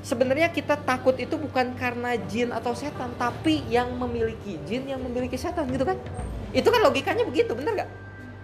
Sebenarnya 0.00 0.48
kita 0.48 0.80
takut 0.80 1.12
itu 1.20 1.36
bukan 1.36 1.76
karena 1.76 2.16
jin 2.16 2.54
atau 2.56 2.72
setan 2.72 3.12
tapi 3.20 3.60
yang 3.68 3.92
memiliki 4.00 4.56
jin 4.64 4.88
yang 4.88 5.02
memiliki 5.02 5.36
setan 5.36 5.68
gitu 5.68 5.84
kan. 5.84 5.98
Itu 6.56 6.72
kan 6.72 6.80
logikanya 6.80 7.28
begitu 7.28 7.52
bener 7.52 7.84
nggak? 7.84 7.90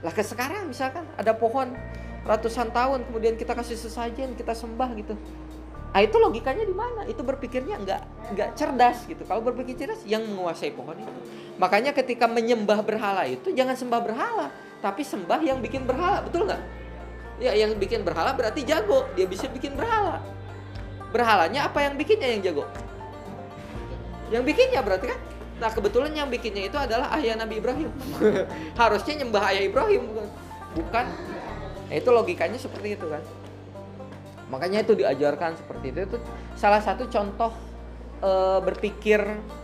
Lah 0.04 0.12
ke 0.12 0.20
sekarang 0.20 0.68
misalkan 0.68 1.08
ada 1.16 1.32
pohon 1.32 1.72
ratusan 2.26 2.75
tahun 2.75 3.06
kemudian 3.08 3.38
kita 3.38 3.56
kasih 3.56 3.78
sesajen 3.78 4.36
kita 4.36 4.52
sembah 4.52 4.90
gitu. 5.00 5.14
Ah 5.96 6.04
itu 6.04 6.18
logikanya 6.20 6.66
di 6.68 6.76
mana? 6.76 7.08
Itu 7.08 7.25
berpikirnya 7.25 7.80
nggak 7.80 8.00
nggak 8.36 8.48
cerdas 8.58 9.08
gitu. 9.08 9.25
Kalau 9.25 9.40
berpikir 9.40 9.78
cerdas 9.80 10.04
yang 10.04 10.26
menguasai 10.28 10.75
pohon 10.76 10.98
itu. 11.00 11.12
Makanya 11.56 11.96
ketika 11.96 12.28
menyembah 12.28 12.84
berhala 12.84 13.25
itu 13.25 13.48
jangan 13.54 13.78
sembah 13.78 14.00
berhala 14.04 14.52
tapi 14.84 15.00
sembah 15.00 15.40
yang 15.40 15.58
bikin 15.64 15.88
berhala 15.88 16.20
betul 16.20 16.44
nggak 16.44 16.60
ya 17.37 17.52
yang 17.52 17.76
bikin 17.76 18.02
berhala 18.02 18.33
berarti 18.33 18.64
jago. 18.64 19.09
Dia 19.14 19.28
bisa 19.28 19.49
bikin 19.49 19.76
berhala. 19.76 20.21
Berhalanya 21.12 21.69
apa 21.69 21.85
yang 21.85 21.95
bikinnya 21.97 22.28
yang 22.28 22.43
jago? 22.43 22.64
Yang 24.33 24.43
bikinnya 24.52 24.81
berarti 24.83 25.07
kan? 25.14 25.21
Nah 25.57 25.71
kebetulan 25.73 26.12
yang 26.12 26.28
bikinnya 26.28 26.69
itu 26.69 26.76
adalah 26.76 27.14
ayah 27.16 27.38
Nabi 27.38 27.62
Ibrahim. 27.62 27.90
Harusnya 28.81 29.25
nyembah 29.25 29.43
ayah 29.55 29.62
Ibrahim 29.64 30.02
bukan? 30.12 30.28
Bukan. 30.76 31.07
Nah, 31.87 31.95
itu 31.95 32.11
logikanya 32.11 32.59
seperti 32.59 32.99
itu 32.99 33.07
kan? 33.09 33.23
Makanya 34.50 34.83
itu 34.85 34.93
diajarkan 34.99 35.57
seperti 35.57 35.95
itu. 35.95 35.99
Itu 36.12 36.19
salah 36.59 36.83
satu 36.83 37.09
contoh 37.09 37.55
e, 38.21 38.31
berpikir 38.61 39.23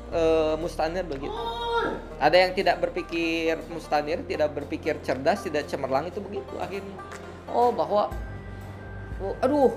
e, 0.08 0.22
mustanir 0.56 1.04
begitu. 1.04 1.34
Ada 2.22 2.36
yang 2.48 2.52
tidak 2.54 2.78
berpikir 2.78 3.58
mustanir 3.68 4.22
tidak 4.24 4.54
berpikir 4.54 5.02
cerdas 5.02 5.42
tidak 5.42 5.66
cemerlang 5.66 6.06
itu 6.06 6.22
begitu 6.22 6.54
akhirnya 6.62 6.94
oh 7.52 7.70
bahwa 7.70 8.08
oh, 9.20 9.36
aduh 9.44 9.72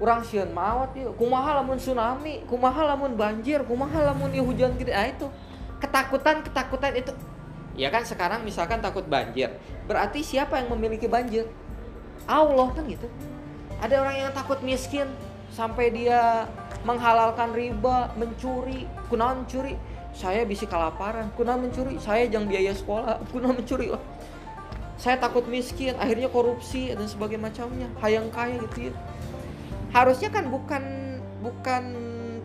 kurang 0.00 0.24
sian 0.24 0.50
mawat 0.50 0.96
ya 0.96 1.12
kumaha 1.14 1.62
lamun 1.62 1.78
tsunami 1.78 2.42
kumaha 2.48 2.90
lamun 2.90 3.14
banjir 3.14 3.62
kumaha 3.62 4.10
lamun 4.10 4.32
hujan 4.34 4.74
gede. 4.80 4.90
Nah 4.90 5.06
itu 5.06 5.28
ketakutan 5.78 6.42
ketakutan 6.42 6.92
itu. 6.96 7.12
Ya 7.72 7.88
kan 7.88 8.04
sekarang 8.04 8.44
misalkan 8.44 8.84
takut 8.84 9.06
banjir 9.08 9.52
berarti 9.86 10.24
siapa 10.24 10.60
yang 10.60 10.72
memiliki 10.72 11.06
banjir? 11.08 11.48
Allah 12.26 12.68
kan 12.72 12.84
gitu. 12.88 13.06
Ada 13.82 14.00
orang 14.00 14.16
yang 14.28 14.32
takut 14.32 14.58
miskin 14.62 15.08
sampai 15.52 15.92
dia 15.92 16.48
menghalalkan 16.82 17.54
riba 17.54 18.10
mencuri 18.18 18.88
kunaon 19.06 19.44
mencuri 19.44 19.78
saya 20.12 20.44
bisa 20.44 20.68
kelaparan 20.68 21.32
kunaon 21.34 21.68
mencuri. 21.68 21.96
Saya 21.96 22.28
jangan 22.28 22.48
biaya 22.48 22.72
sekolah 22.76 23.22
kunaon 23.32 23.60
mencuri 23.60 23.88
saya 25.02 25.18
takut 25.18 25.50
miskin 25.50 25.98
akhirnya 25.98 26.30
korupsi 26.30 26.94
dan 26.94 27.10
sebagainya 27.10 27.50
macamnya. 27.50 27.88
Hayang 27.98 28.30
kaya 28.30 28.54
gitu 28.70 28.86
ya. 28.86 28.94
Harusnya 29.90 30.30
kan 30.30 30.46
bukan 30.46 31.18
bukan 31.42 31.82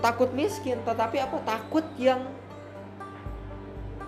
takut 0.01 0.33
miskin 0.33 0.81
tetapi 0.81 1.21
apa? 1.21 1.37
Takut 1.45 1.85
yang 2.01 2.25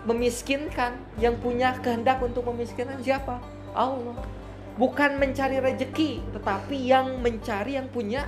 memiskinkan 0.09 0.97
yang 1.21 1.37
punya 1.37 1.77
kehendak 1.77 2.25
untuk 2.25 2.41
memiskinkan 2.49 2.97
siapa? 3.05 3.37
Allah. 3.77 4.17
Bukan 4.81 5.21
mencari 5.21 5.61
rejeki 5.61 6.25
tetapi 6.33 6.89
yang 6.89 7.21
mencari 7.21 7.77
yang 7.77 7.85
punya 7.85 8.25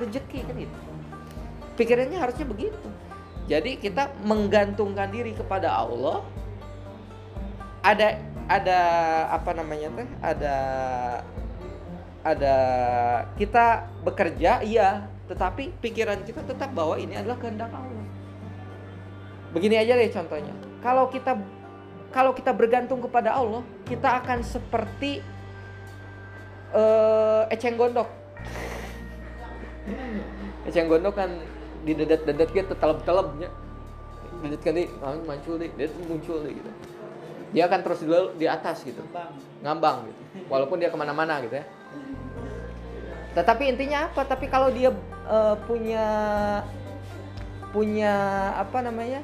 rejeki 0.00 0.48
kan 0.48 0.56
itu. 0.56 0.80
Pikirannya 1.76 2.16
harusnya 2.16 2.48
begitu. 2.48 2.88
Jadi 3.52 3.76
kita 3.76 4.16
menggantungkan 4.24 5.12
diri 5.12 5.36
kepada 5.36 5.76
Allah. 5.76 6.24
Ada 7.84 8.16
ada 8.48 8.80
apa 9.28 9.52
namanya 9.52 9.92
teh 9.92 10.08
ada 10.24 10.56
ada 12.24 12.56
kita 13.36 13.84
bekerja 14.02 14.64
iya 14.64 15.04
tetapi 15.28 15.76
pikiran 15.84 16.24
kita 16.24 16.40
tetap 16.40 16.72
bahwa 16.72 16.96
ini 16.96 17.12
adalah 17.12 17.36
kehendak 17.36 17.68
Allah. 17.68 18.04
Begini 19.52 19.76
aja 19.76 19.92
deh 20.00 20.08
contohnya. 20.08 20.56
Kalau 20.80 21.12
kita 21.12 21.36
kalau 22.08 22.32
kita 22.32 22.56
bergantung 22.56 23.04
kepada 23.04 23.36
Allah 23.36 23.60
kita 23.84 24.24
akan 24.24 24.40
seperti 24.40 25.20
uh, 26.72 27.44
eceng 27.52 27.76
gondok. 27.76 28.08
Eceng 30.64 30.88
gondok 30.88 31.20
kan 31.20 31.30
di 31.84 31.92
dedet-dedet 31.92 32.48
gitu 32.56 32.72
telep-telepnya. 32.72 33.52
Dedet 34.40 34.60
kan 34.64 34.72
di 34.72 34.88
muncul 35.28 35.60
deh 35.60 35.68
dia 35.76 35.92
muncul 36.08 36.40
deh 36.40 36.56
gitu 36.56 36.97
dia 37.52 37.64
akan 37.68 37.80
terus 37.80 38.00
di, 38.04 38.08
di 38.38 38.46
atas 38.48 38.84
gitu. 38.84 39.00
Ngambang. 39.64 40.08
Gitu. 40.08 40.20
Walaupun 40.48 40.76
dia 40.80 40.92
ke 40.92 40.98
mana-mana 40.98 41.40
gitu 41.44 41.58
ya. 41.58 41.66
Tetapi 43.36 43.70
intinya 43.70 44.10
apa? 44.10 44.26
Tapi 44.26 44.50
kalau 44.50 44.72
dia 44.72 44.90
uh, 45.28 45.56
punya 45.68 46.06
punya 47.70 48.14
apa 48.56 48.78
namanya? 48.80 49.22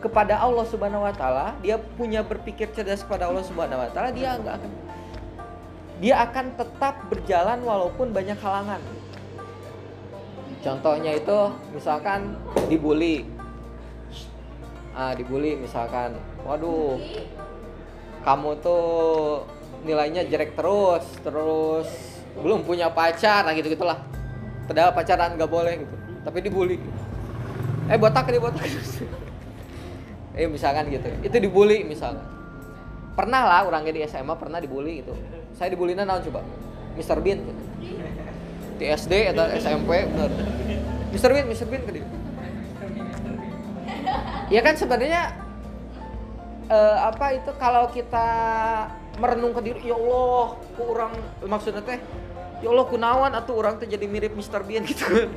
Kepada 0.00 0.36
Allah 0.36 0.68
Subhanahu 0.68 1.00
wa 1.00 1.14
taala, 1.16 1.56
dia 1.64 1.80
punya 1.80 2.20
berpikir 2.20 2.68
cerdas 2.76 3.00
kepada 3.00 3.24
Allah 3.24 3.40
Subhanahu 3.40 3.80
wa 3.80 3.88
taala, 3.88 4.12
dia 4.12 4.36
nggak 4.36 4.60
akan 4.60 4.72
dia 6.04 6.14
akan 6.20 6.46
tetap 6.60 7.08
berjalan 7.08 7.64
walaupun 7.64 8.12
banyak 8.12 8.36
halangan. 8.36 8.84
Contohnya 10.60 11.16
itu 11.16 11.38
misalkan 11.72 12.36
dibully. 12.68 13.33
Ah, 14.94 15.10
dibully 15.18 15.58
misalkan. 15.58 16.14
Waduh. 16.46 17.02
Kamu 18.22 18.50
tuh 18.62 19.44
nilainya 19.84 20.24
jelek 20.24 20.56
terus 20.56 21.04
terus 21.20 21.88
belum 22.38 22.62
punya 22.62 22.88
pacar. 22.94 23.42
Nah 23.42 23.52
gitu 23.58 23.74
gitulah 23.74 23.98
padahal 24.64 24.94
pacaran 24.94 25.34
nggak 25.34 25.50
boleh 25.50 25.82
gitu. 25.82 25.94
Tapi 26.22 26.38
dibully. 26.40 26.78
Eh 27.90 27.98
botak 27.98 28.30
nih 28.30 28.40
botak. 28.40 28.64
Eh 30.34 30.50
misalkan 30.50 30.90
gitu. 30.90 31.06
Itu 31.22 31.36
dibully 31.38 31.86
misalkan. 31.86 32.26
Pernah 33.14 33.46
lah 33.46 33.60
orangnya 33.70 33.94
di 33.94 34.02
SMA 34.02 34.34
pernah 34.34 34.58
dibully 34.58 34.98
gitu. 34.98 35.14
Saya 35.54 35.70
dibully 35.70 35.94
naon 35.94 36.26
coba? 36.26 36.42
Mr. 36.98 37.22
Bean. 37.22 37.38
Gitu. 37.38 37.62
di 38.74 38.90
SD 38.90 39.30
atau 39.30 39.46
SMP 39.54 40.02
bener. 40.10 40.30
Mr. 41.14 41.30
Bean 41.30 41.46
Mr. 41.46 41.66
Bean 41.70 41.82
ke 41.86 42.02
ya 44.52 44.60
kan 44.60 44.74
sebenarnya 44.76 45.32
uh, 46.68 46.98
apa 47.08 47.38
itu 47.38 47.50
kalau 47.56 47.88
kita 47.92 48.28
merenung 49.20 49.54
ke 49.54 49.60
diri 49.62 49.80
ya 49.86 49.94
Allah 49.94 50.58
kurang 50.74 51.12
maksudnya 51.46 51.80
teh 51.86 52.00
ya 52.60 52.68
Allah 52.72 52.86
kunawan 52.88 53.32
atau 53.36 53.54
orang 53.56 53.78
tuh 53.78 53.86
jadi 53.86 54.04
mirip 54.08 54.34
Mr. 54.34 54.64
Bean 54.64 54.82
gitu. 54.90 55.28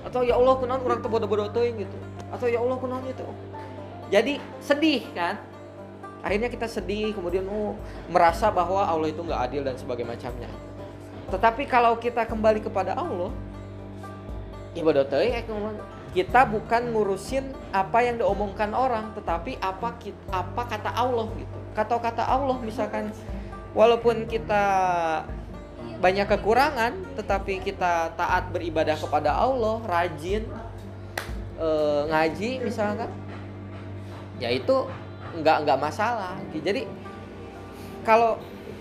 Atau 0.00 0.24
ya 0.24 0.34
Allah 0.36 0.56
kunawan 0.56 0.80
orang 0.80 0.98
tuh 1.04 1.10
bodoh-bodoh 1.12 1.52
gitu. 1.52 1.96
Atau 2.32 2.48
ya 2.48 2.58
Allah 2.58 2.76
kunawan 2.80 3.04
itu 3.06 3.26
jadi 4.10 4.42
sedih 4.58 5.06
kan? 5.14 5.38
Akhirnya 6.20 6.52
kita 6.52 6.68
sedih 6.68 7.16
kemudian 7.16 7.46
oh, 7.48 7.78
merasa 8.10 8.52
bahwa 8.52 8.84
Allah 8.84 9.08
itu 9.08 9.22
nggak 9.22 9.40
adil 9.40 9.62
dan 9.64 9.78
sebagainya 9.78 10.18
macamnya. 10.18 10.50
Tetapi 11.30 11.62
kalau 11.70 11.96
kita 11.96 12.26
kembali 12.26 12.60
kepada 12.60 12.98
Allah 12.98 13.30
ibadah 14.74 15.06
kita 16.10 16.42
bukan 16.42 16.90
ngurusin 16.90 17.54
apa 17.70 18.02
yang 18.02 18.18
diomongkan 18.18 18.74
orang 18.74 19.14
tetapi 19.14 19.54
apa 19.62 19.94
apa 20.34 20.62
kata 20.66 20.90
Allah 20.90 21.30
gitu. 21.38 21.58
Kata 21.70 22.02
kata 22.02 22.24
Allah 22.26 22.58
misalkan 22.58 23.14
walaupun 23.78 24.26
kita 24.26 24.64
banyak 26.02 26.26
kekurangan 26.26 26.98
tetapi 27.14 27.62
kita 27.62 28.10
taat 28.18 28.50
beribadah 28.50 28.98
kepada 28.98 29.36
Allah 29.36 29.78
rajin 29.86 30.48
e, 31.60 31.68
ngaji 32.10 32.50
misalkan 32.66 33.12
ya 34.42 34.50
itu 34.50 34.90
nggak 35.38 35.56
nggak 35.62 35.78
masalah. 35.78 36.34
Jadi 36.50 36.90
kalau 38.02 38.34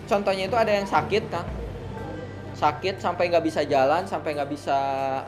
contohnya 0.09 0.49
itu 0.49 0.57
ada 0.57 0.73
yang 0.73 0.89
sakit 0.89 1.29
kan 1.29 1.45
sakit 2.59 2.99
sampai 2.99 3.31
nggak 3.31 3.45
bisa 3.47 3.63
jalan 3.63 4.03
sampai 4.03 4.35
nggak 4.35 4.51
bisa 4.51 4.77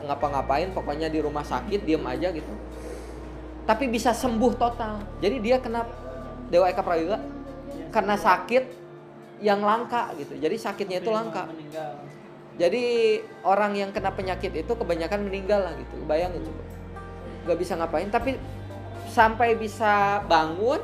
ngapa-ngapain 0.04 0.68
pokoknya 0.76 1.08
di 1.08 1.24
rumah 1.24 1.40
sakit 1.40 1.88
diem 1.88 2.04
aja 2.04 2.28
gitu. 2.28 2.52
Tapi 3.64 3.88
bisa 3.88 4.12
sembuh 4.12 4.52
total. 4.60 5.00
Jadi 5.24 5.36
dia 5.40 5.56
kena 5.56 5.88
dewa 6.52 6.68
eka 6.68 6.84
prayoga 6.84 7.16
karena 7.88 8.20
sakit 8.20 8.64
yang 9.40 9.64
langka 9.64 10.12
gitu. 10.20 10.36
Jadi 10.36 10.56
sakitnya 10.60 11.00
itu 11.00 11.08
langka. 11.08 11.48
Jadi 12.60 13.16
orang 13.48 13.72
yang 13.80 13.90
kena 13.96 14.12
penyakit 14.12 14.52
itu 14.52 14.72
kebanyakan 14.76 15.24
meninggal 15.24 15.64
lah 15.64 15.74
gitu. 15.80 16.04
Bayangin 16.04 16.44
coba. 16.44 16.62
Nggak 17.48 17.58
bisa 17.58 17.72
ngapain. 17.80 18.12
Tapi 18.12 18.36
sampai 19.08 19.56
bisa 19.56 20.20
bangun 20.28 20.78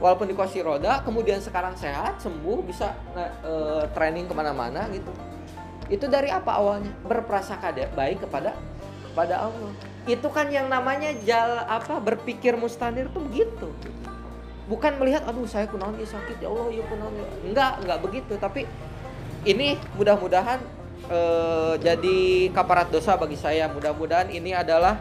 walaupun 0.00 0.26
di 0.26 0.34
kursi 0.34 0.64
roda 0.64 0.98
kemudian 1.06 1.38
sekarang 1.38 1.78
sehat 1.78 2.18
sembuh 2.18 2.58
bisa 2.66 2.90
uh, 3.14 3.86
training 3.94 4.26
ke 4.26 4.34
mana-mana 4.34 4.90
gitu 4.90 5.08
itu 5.92 6.08
dari 6.08 6.32
apa 6.32 6.56
awalnya? 6.56 6.88
Berprasangka 7.04 7.68
baik 7.92 8.24
kepada 8.24 8.56
kepada 9.12 9.44
Allah. 9.44 9.72
Itu 10.08 10.32
kan 10.32 10.48
yang 10.48 10.72
namanya 10.72 11.12
jal 11.20 11.68
apa 11.68 12.00
berpikir 12.00 12.56
mustanir 12.56 13.12
tuh 13.12 13.20
begitu. 13.28 13.68
Bukan 14.72 14.96
melihat 14.96 15.28
aduh 15.28 15.44
saya 15.44 15.68
kunaon 15.68 16.00
ya 16.00 16.08
sakit 16.08 16.40
ya 16.40 16.48
Allah 16.48 16.72
ya 16.72 16.84
kunaon 16.88 17.12
ya. 17.12 17.26
Enggak, 17.44 17.72
enggak 17.84 17.98
begitu, 18.00 18.32
tapi 18.40 18.64
ini 19.44 19.76
mudah-mudahan 20.00 20.64
eh, 21.12 21.74
jadi 21.76 22.18
kaparat 22.56 22.88
dosa 22.88 23.20
bagi 23.20 23.36
saya. 23.36 23.68
Mudah-mudahan 23.68 24.32
ini 24.32 24.56
adalah 24.56 24.96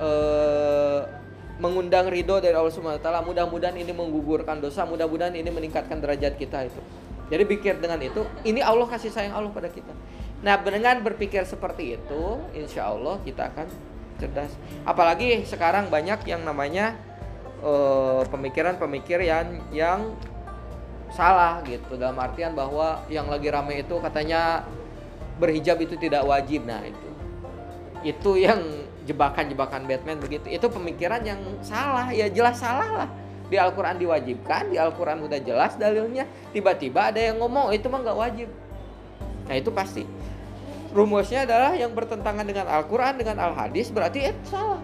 eh, 0.00 1.00
mengundang 1.60 2.08
ridho 2.08 2.40
dari 2.40 2.56
Allah 2.56 2.72
Subhanahu 2.72 2.98
wa 2.98 3.04
taala. 3.04 3.20
Mudah-mudahan 3.20 3.76
ini 3.76 3.92
menggugurkan 3.92 4.64
dosa, 4.64 4.88
mudah-mudahan 4.88 5.36
ini 5.36 5.52
meningkatkan 5.52 6.00
derajat 6.00 6.40
kita 6.40 6.72
itu. 6.72 6.80
Jadi 7.28 7.48
pikir 7.48 7.80
dengan 7.80 7.96
itu, 8.00 8.24
ini 8.44 8.60
Allah 8.60 8.84
kasih 8.88 9.08
sayang 9.08 9.32
Allah 9.32 9.52
pada 9.52 9.68
kita. 9.70 9.92
Nah, 10.42 10.58
dengan 10.58 10.98
berpikir 11.06 11.46
seperti 11.46 11.96
itu, 11.98 12.22
insya 12.50 12.90
Allah 12.90 13.22
kita 13.22 13.54
akan 13.54 13.66
cerdas. 14.18 14.52
Apalagi 14.82 15.46
sekarang 15.46 15.86
banyak 15.86 16.26
yang 16.26 16.42
namanya 16.42 16.98
uh, 17.62 18.26
pemikiran-pemikiran 18.26 19.22
yang, 19.22 19.48
yang 19.70 20.00
salah 21.14 21.62
gitu. 21.62 21.94
Dalam 21.94 22.18
artian 22.18 22.58
bahwa 22.58 23.06
yang 23.06 23.30
lagi 23.30 23.54
rame 23.54 23.86
itu 23.86 23.94
katanya 24.02 24.66
berhijab 25.38 25.78
itu 25.78 25.94
tidak 25.94 26.26
wajib. 26.26 26.66
Nah 26.66 26.82
itu, 26.82 27.08
itu 28.02 28.30
yang 28.42 28.60
jebakan-jebakan 29.06 29.86
Batman 29.86 30.18
begitu. 30.18 30.50
Itu 30.50 30.66
pemikiran 30.70 31.22
yang 31.22 31.38
salah, 31.62 32.10
ya 32.10 32.26
jelas 32.26 32.58
salah 32.58 33.06
lah 33.06 33.10
di 33.52 33.60
Al-Quran 33.60 34.00
diwajibkan, 34.00 34.72
di 34.72 34.80
Al-Quran 34.80 35.28
udah 35.28 35.36
jelas 35.44 35.76
dalilnya, 35.76 36.24
tiba-tiba 36.56 37.12
ada 37.12 37.20
yang 37.20 37.36
ngomong 37.36 37.68
oh, 37.68 37.74
itu 37.76 37.84
mah 37.92 38.00
nggak 38.00 38.16
wajib. 38.16 38.48
Nah 39.44 39.54
itu 39.60 39.68
pasti. 39.68 40.08
Rumusnya 40.92 41.48
adalah 41.48 41.72
yang 41.72 41.96
bertentangan 41.96 42.44
dengan 42.44 42.68
Al-Quran, 42.68 43.16
dengan 43.16 43.40
Al-Hadis, 43.40 43.88
berarti 43.88 44.28
itu 44.28 44.52
salah. 44.52 44.80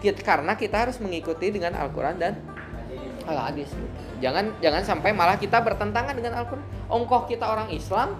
Kita, 0.00 0.20
karena 0.24 0.56
kita 0.56 0.88
harus 0.88 0.96
mengikuti 1.00 1.52
dengan 1.52 1.76
Al-Quran 1.76 2.16
dan 2.16 2.40
Al-Hadis. 3.28 3.68
Jangan 4.24 4.56
jangan 4.64 4.82
sampai 4.84 5.12
malah 5.12 5.36
kita 5.36 5.60
bertentangan 5.60 6.16
dengan 6.16 6.40
Al-Quran. 6.40 6.64
Ongkoh 6.88 7.28
kita 7.28 7.44
orang 7.44 7.68
Islam, 7.72 8.16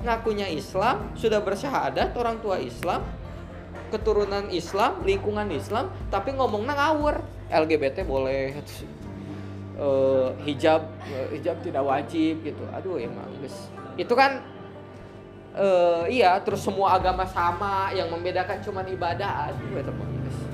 ngakunya 0.00 0.48
Islam, 0.48 1.12
sudah 1.12 1.44
bersyahadat, 1.44 2.16
orang 2.16 2.40
tua 2.40 2.56
Islam, 2.56 3.04
keturunan 3.92 4.48
Islam, 4.48 5.04
lingkungan 5.04 5.52
Islam, 5.52 5.92
tapi 6.08 6.32
ngomongnya 6.32 6.72
ngawur. 6.72 7.20
LGBT 7.52 8.08
boleh, 8.08 8.56
uh, 9.78 10.30
hijab 10.44 10.82
uh, 11.08 11.28
hijab 11.32 11.56
tidak 11.64 11.82
wajib 11.84 12.42
gitu 12.44 12.64
aduh 12.72 12.96
emang 13.00 13.28
itu 13.96 14.14
kan 14.16 14.40
uh, 15.56 16.04
iya 16.08 16.36
terus 16.40 16.64
semua 16.64 16.96
agama 16.96 17.24
sama 17.28 17.92
yang 17.96 18.08
membedakan 18.08 18.60
cuma 18.64 18.84
ibadah 18.84 19.52
aduh 19.52 19.80
itu 19.80 19.92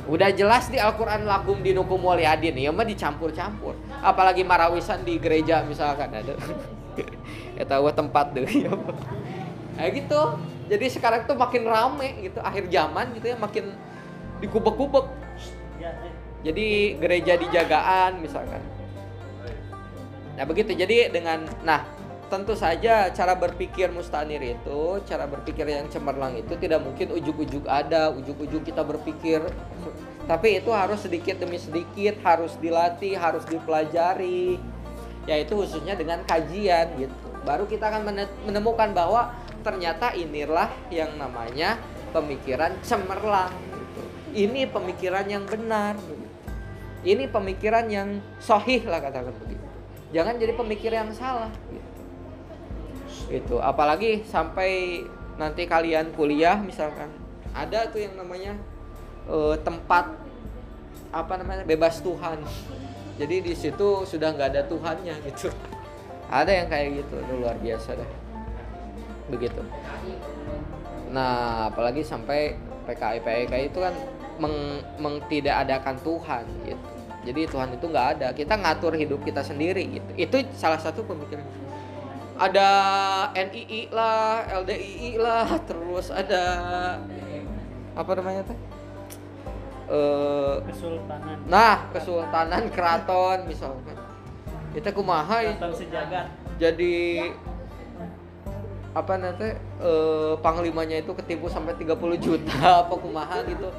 udah 0.09 0.33
jelas 0.33 0.73
di 0.73 0.81
Al-Quran 0.81 1.29
lakum 1.29 1.61
dinukum 1.61 2.01
waliyadin 2.01 2.57
ya 2.57 2.73
mah 2.73 2.89
dicampur-campur. 2.89 3.77
Apalagi 4.01 4.41
marawisan 4.41 5.05
di 5.05 5.21
gereja 5.21 5.63
misalkan 5.63 6.11
ada. 6.11 6.35
Ya 7.55 7.67
tahu 7.67 7.91
tempat 7.91 8.35
deh 8.35 8.47
ya 8.67 8.71
kayak 9.79 9.93
gitu. 10.03 10.21
Jadi 10.67 10.87
sekarang 10.95 11.27
tuh 11.27 11.35
makin 11.39 11.67
rame 11.67 12.27
gitu. 12.27 12.39
Akhir 12.43 12.67
zaman 12.71 13.15
gitu 13.15 13.35
ya 13.35 13.37
makin 13.39 13.75
dikubek-kubek. 14.43 15.07
Jadi 16.43 16.67
gereja 16.99 17.39
dijagaan 17.39 18.19
misalkan. 18.23 18.63
Nah 20.39 20.45
begitu. 20.47 20.75
Jadi 20.75 21.11
dengan 21.11 21.47
nah 21.63 21.83
tentu 22.29 22.53
saja 22.53 23.09
cara 23.09 23.33
berpikir 23.35 23.89
mustanir 23.89 24.41
itu 24.45 25.01
cara 25.09 25.25
berpikir 25.25 25.65
yang 25.65 25.89
cemerlang 25.89 26.37
itu 26.37 26.55
tidak 26.61 26.85
mungkin 26.85 27.17
ujuk-ujuk 27.17 27.65
ada 27.65 28.13
ujuk-ujuk 28.13 28.69
kita 28.69 28.85
berpikir. 28.85 29.41
Tapi 30.29 30.61
itu 30.61 30.69
harus 30.69 31.01
sedikit 31.01 31.41
demi 31.41 31.57
sedikit 31.57 32.21
harus 32.21 32.53
dilatih 32.61 33.17
harus 33.17 33.49
dipelajari. 33.49 34.61
Yaitu 35.25 35.57
khususnya 35.57 35.97
dengan 35.97 36.21
kajian 36.29 36.93
gitu. 37.01 37.17
Baru 37.49 37.65
kita 37.65 37.89
akan 37.89 38.13
menemukan 38.45 38.93
bahwa 38.93 39.33
ternyata 39.65 40.13
inilah 40.13 40.69
yang 40.93 41.17
namanya 41.17 41.81
pemikiran 42.13 42.73
cemerlang 42.81 43.53
gitu. 43.53 44.03
ini 44.33 44.65
pemikiran 44.65 45.29
yang 45.29 45.45
benar 45.45 45.93
gitu. 46.01 46.27
ini 47.05 47.29
pemikiran 47.29 47.85
yang 47.89 48.21
sohih 48.41 48.85
lah 48.89 49.01
katakan 49.01 49.33
begitu. 49.45 49.67
Jangan 50.13 50.41
jadi 50.41 50.53
pemikir 50.57 50.93
yang 50.93 51.13
salah 51.13 51.53
gitu 51.69 51.98
itu 53.29 53.61
apalagi 53.61 54.25
sampai 54.25 55.05
nanti 55.37 55.69
kalian 55.69 56.11
kuliah 56.17 56.57
misalkan 56.59 57.13
ada 57.53 57.89
tuh 57.93 58.01
yang 58.03 58.17
namanya 58.17 58.57
uh, 59.29 59.55
tempat 59.61 60.17
apa 61.13 61.33
namanya 61.41 61.65
bebas 61.65 62.01
Tuhan. 62.05 62.45
Jadi 63.19 63.37
di 63.43 63.55
situ 63.57 64.05
sudah 64.05 64.31
nggak 64.37 64.49
ada 64.55 64.63
Tuhannya 64.69 65.15
gitu. 65.27 65.51
Ada 66.29 66.53
yang 66.65 66.69
kayak 66.69 66.89
gitu 67.03 67.15
itu 67.19 67.33
luar 67.41 67.57
biasa 67.57 67.97
deh. 67.97 68.11
Begitu. 69.33 69.63
Nah 71.11 71.67
apalagi 71.73 72.05
sampai 72.05 72.55
PKI 72.85 73.19
PKI 73.25 73.65
itu 73.73 73.81
kan 73.81 73.95
meng, 74.39 74.85
meng 75.01 75.17
tidak 75.27 75.67
adakan 75.67 75.97
Tuhan 76.05 76.45
gitu. 76.69 76.89
Jadi 77.29 77.41
Tuhan 77.51 77.69
itu 77.75 77.85
nggak 77.91 78.09
ada. 78.17 78.29
Kita 78.33 78.55
ngatur 78.55 78.95
hidup 78.95 79.21
kita 79.25 79.43
sendiri 79.43 79.99
gitu. 79.99 80.11
Itu 80.15 80.37
salah 80.55 80.79
satu 80.79 81.03
pemikiran 81.03 81.45
ada 82.39 82.69
NII 83.35 83.91
lah 83.91 84.47
LDII 84.63 85.19
lah 85.19 85.59
terus 85.69 86.15
ada 86.15 86.43
apa 87.99 88.11
namanya 88.15 88.47
teh? 88.47 88.59
Uh, 89.89 90.61
kesultanan. 90.69 91.37
nah 91.49 91.91
kesultanan 91.91 92.71
keraton 92.71 93.51
misalkan. 93.51 93.99
Kita 94.71 94.95
kumaha 94.95 95.43
jadi 96.61 96.97
apa 98.93 99.15
nanti 99.17 99.49
uh, 99.81 100.37
panglimanya 100.39 101.01
itu 101.01 101.17
ketipu 101.17 101.49
sampai 101.49 101.75
30 101.75 101.99
juta 102.23 102.63
apa 102.87 102.95
kumaha 102.95 103.43
gitu. 103.49 103.73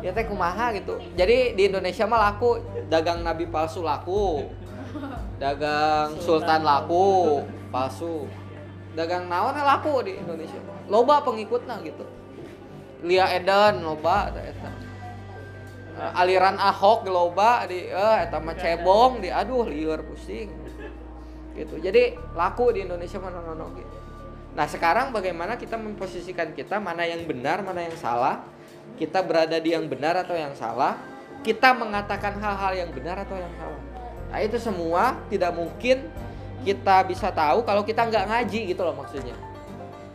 Ya 0.00 0.14
teh 0.14 0.24
kumaha 0.24 0.72
gitu. 0.78 0.96
Jadi 1.18 1.58
di 1.58 1.62
Indonesia 1.68 2.06
mah 2.06 2.32
laku. 2.32 2.62
Dagang 2.86 3.20
nabi 3.26 3.50
palsu 3.50 3.82
laku. 3.82 4.46
Dagang 5.42 6.16
sultan, 6.22 6.62
laku 6.62 7.42
palsu. 7.68 8.28
Dagang 8.96 9.30
naon 9.30 9.54
laku 9.54 10.02
di 10.02 10.18
Indonesia. 10.18 10.58
Loba 10.90 11.22
pengikutnya 11.22 11.78
gitu. 11.84 12.04
Lia 13.06 13.30
Eden 13.30 13.84
loba 13.86 14.34
eta. 14.34 14.70
Uh, 15.98 16.12
aliran 16.18 16.58
Ahok 16.58 17.06
loba 17.06 17.66
di 17.66 17.90
eh 17.90 18.16
eta 18.26 18.42
mah 18.42 18.58
cebong 18.58 19.22
di 19.22 19.30
aduh 19.30 19.68
liur 19.68 20.02
pusing. 20.02 20.50
Gitu. 21.54 21.74
Jadi 21.78 22.14
laku 22.34 22.74
di 22.74 22.86
Indonesia 22.86 23.18
mana 23.22 23.42
nono 23.42 23.70
gitu. 23.74 23.98
Nah, 24.58 24.66
sekarang 24.66 25.14
bagaimana 25.14 25.54
kita 25.54 25.78
memposisikan 25.78 26.50
kita 26.50 26.82
mana 26.82 27.06
yang 27.06 27.22
benar, 27.30 27.62
mana 27.62 27.86
yang 27.86 27.94
salah? 27.94 28.42
Kita 28.98 29.22
berada 29.22 29.54
di 29.62 29.70
yang 29.70 29.86
benar 29.86 30.18
atau 30.18 30.34
yang 30.34 30.50
salah? 30.58 30.98
Kita 31.46 31.78
mengatakan 31.78 32.34
hal-hal 32.42 32.74
yang 32.74 32.90
benar 32.90 33.22
atau 33.22 33.38
yang 33.38 33.54
salah? 33.54 33.82
Nah, 34.34 34.38
itu 34.42 34.58
semua 34.58 35.14
tidak 35.30 35.54
mungkin 35.54 36.10
kita 36.62 37.06
bisa 37.06 37.28
tahu 37.30 37.62
kalau 37.62 37.82
kita 37.86 38.06
nggak 38.06 38.24
ngaji 38.26 38.60
gitu 38.74 38.82
loh 38.82 38.94
maksudnya. 38.96 39.36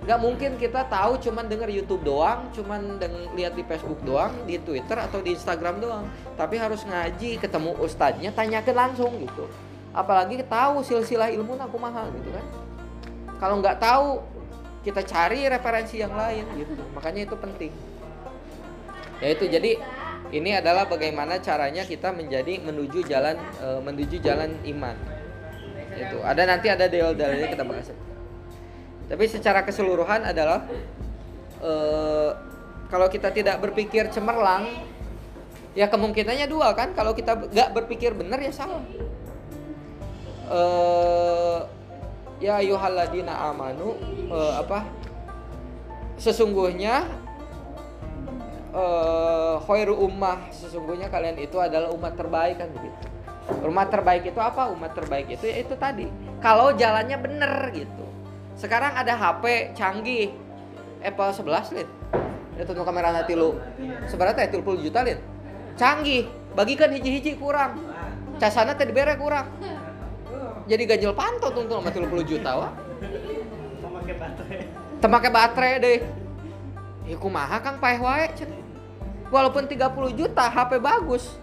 Nggak 0.04 0.20
mungkin 0.20 0.52
kita 0.60 0.84
tahu 0.92 1.16
cuman 1.16 1.48
denger 1.48 1.72
YouTube 1.72 2.04
doang, 2.04 2.52
cuman 2.52 3.00
lihat 3.40 3.56
di 3.56 3.64
Facebook 3.64 4.04
doang, 4.04 4.36
di 4.44 4.60
Twitter 4.60 5.00
atau 5.00 5.24
di 5.24 5.32
Instagram 5.32 5.80
doang. 5.80 6.04
Tapi 6.36 6.60
harus 6.60 6.84
ngaji, 6.84 7.40
ketemu 7.40 7.72
ustadznya, 7.80 8.36
tanyakan 8.36 8.76
langsung 8.76 9.16
gitu. 9.24 9.48
Apalagi 9.96 10.44
tahu 10.44 10.84
silsilah 10.84 11.32
ilmu 11.32 11.56
aku 11.56 11.80
mahal 11.80 12.12
gitu 12.20 12.36
kan. 12.36 12.46
Kalau 13.40 13.64
nggak 13.64 13.80
tahu, 13.80 14.20
kita 14.84 15.02
cari 15.08 15.48
referensi 15.48 16.04
yang 16.04 16.12
lain 16.12 16.44
gitu. 16.60 16.76
Makanya 16.92 17.24
itu 17.24 17.36
penting. 17.40 17.72
Ya 19.24 19.32
itu 19.32 19.48
jadi 19.48 19.80
ini 20.36 20.52
adalah 20.52 20.84
bagaimana 20.84 21.40
caranya 21.40 21.88
kita 21.88 22.12
menjadi 22.12 22.60
menuju 22.60 23.08
jalan 23.08 23.40
e, 23.64 23.68
menuju 23.80 24.20
jalan 24.20 24.52
iman. 24.76 25.00
Itu 25.94 26.18
ada 26.26 26.42
nanti 26.44 26.68
ada 26.70 26.86
dalil-dalilnya 26.90 27.48
kita 27.50 27.64
bahas. 27.64 27.90
Tapi 29.04 29.24
secara 29.30 29.62
keseluruhan 29.62 30.26
adalah 30.26 30.66
uh, 31.62 32.32
kalau 32.90 33.08
kita 33.10 33.30
tidak 33.34 33.62
berpikir 33.62 34.10
cemerlang, 34.10 34.70
ya 35.78 35.90
kemungkinannya 35.90 36.46
dua 36.50 36.74
kan. 36.74 36.94
Kalau 36.98 37.14
kita 37.14 37.38
nggak 37.38 37.70
berpikir 37.74 38.14
benar 38.18 38.42
ya 38.42 38.54
salah. 38.54 38.82
Uh, 40.50 41.66
ya 42.42 42.60
yuhaladina 42.60 43.54
amanu 43.54 43.96
uh, 44.34 44.60
apa? 44.60 44.86
Sesungguhnya 46.18 47.06
uh, 48.74 49.62
khairu 49.64 49.98
ummah 49.98 50.50
sesungguhnya 50.50 51.08
kalian 51.10 51.38
itu 51.38 51.58
adalah 51.62 51.90
umat 51.94 52.14
terbaik 52.18 52.62
kan 52.62 52.70
begitu. 52.74 53.13
Umat 53.64 53.92
terbaik 53.92 54.24
itu 54.32 54.40
apa? 54.40 54.72
Umat 54.72 54.96
terbaik 54.96 55.28
itu 55.28 55.44
ya 55.48 55.60
itu 55.60 55.76
tadi. 55.76 56.08
Kalau 56.40 56.72
jalannya 56.76 57.18
benar 57.20 57.72
gitu. 57.76 58.06
Sekarang 58.56 58.96
ada 58.96 59.16
HP 59.16 59.76
canggih. 59.76 60.32
Apple 61.04 61.36
11 61.36 61.76
lin 61.76 61.90
itu 62.56 62.72
tuh 62.72 62.86
kamera 62.88 63.12
nanti 63.12 63.36
lu. 63.36 63.60
Sebenarnya 64.08 64.48
teh 64.48 64.56
30 64.56 64.86
juta 64.88 65.04
lin 65.04 65.20
canggih. 65.76 66.32
Bagikan 66.56 66.94
hiji-hiji 66.96 67.36
kurang. 67.36 67.82
Casana 68.40 68.72
teh 68.78 68.88
dibere 68.88 69.20
kurang. 69.20 69.52
Jadi 70.64 70.84
ganjil 70.88 71.12
panto 71.12 71.52
tuh 71.52 71.68
tuh 71.68 71.84
sama 71.84 71.92
30 71.92 72.24
juta 72.24 72.52
wah. 72.56 72.72
Temakai 73.84 74.16
baterai. 74.16 74.60
Temakai 75.04 75.32
baterai 75.32 75.74
deh. 75.84 76.00
Ya 77.04 77.20
kumaha 77.20 77.60
kang 77.60 77.84
paeh 77.84 78.00
wae 78.00 78.32
walaupun 79.28 79.68
30 79.68 79.92
juta 80.16 80.46
HP 80.48 80.80
bagus 80.80 81.36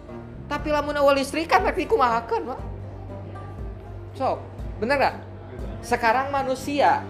tapi 0.50 0.74
lamun 0.74 0.98
awal 0.98 1.14
listrik 1.14 1.46
kan 1.46 1.62
tapi 1.62 1.86
kumaha 1.86 2.26
kan 2.26 2.42
wah 2.42 2.60
sok 4.18 4.42
bener 4.82 4.98
gak 4.98 5.16
sekarang 5.80 6.28
manusia 6.34 7.00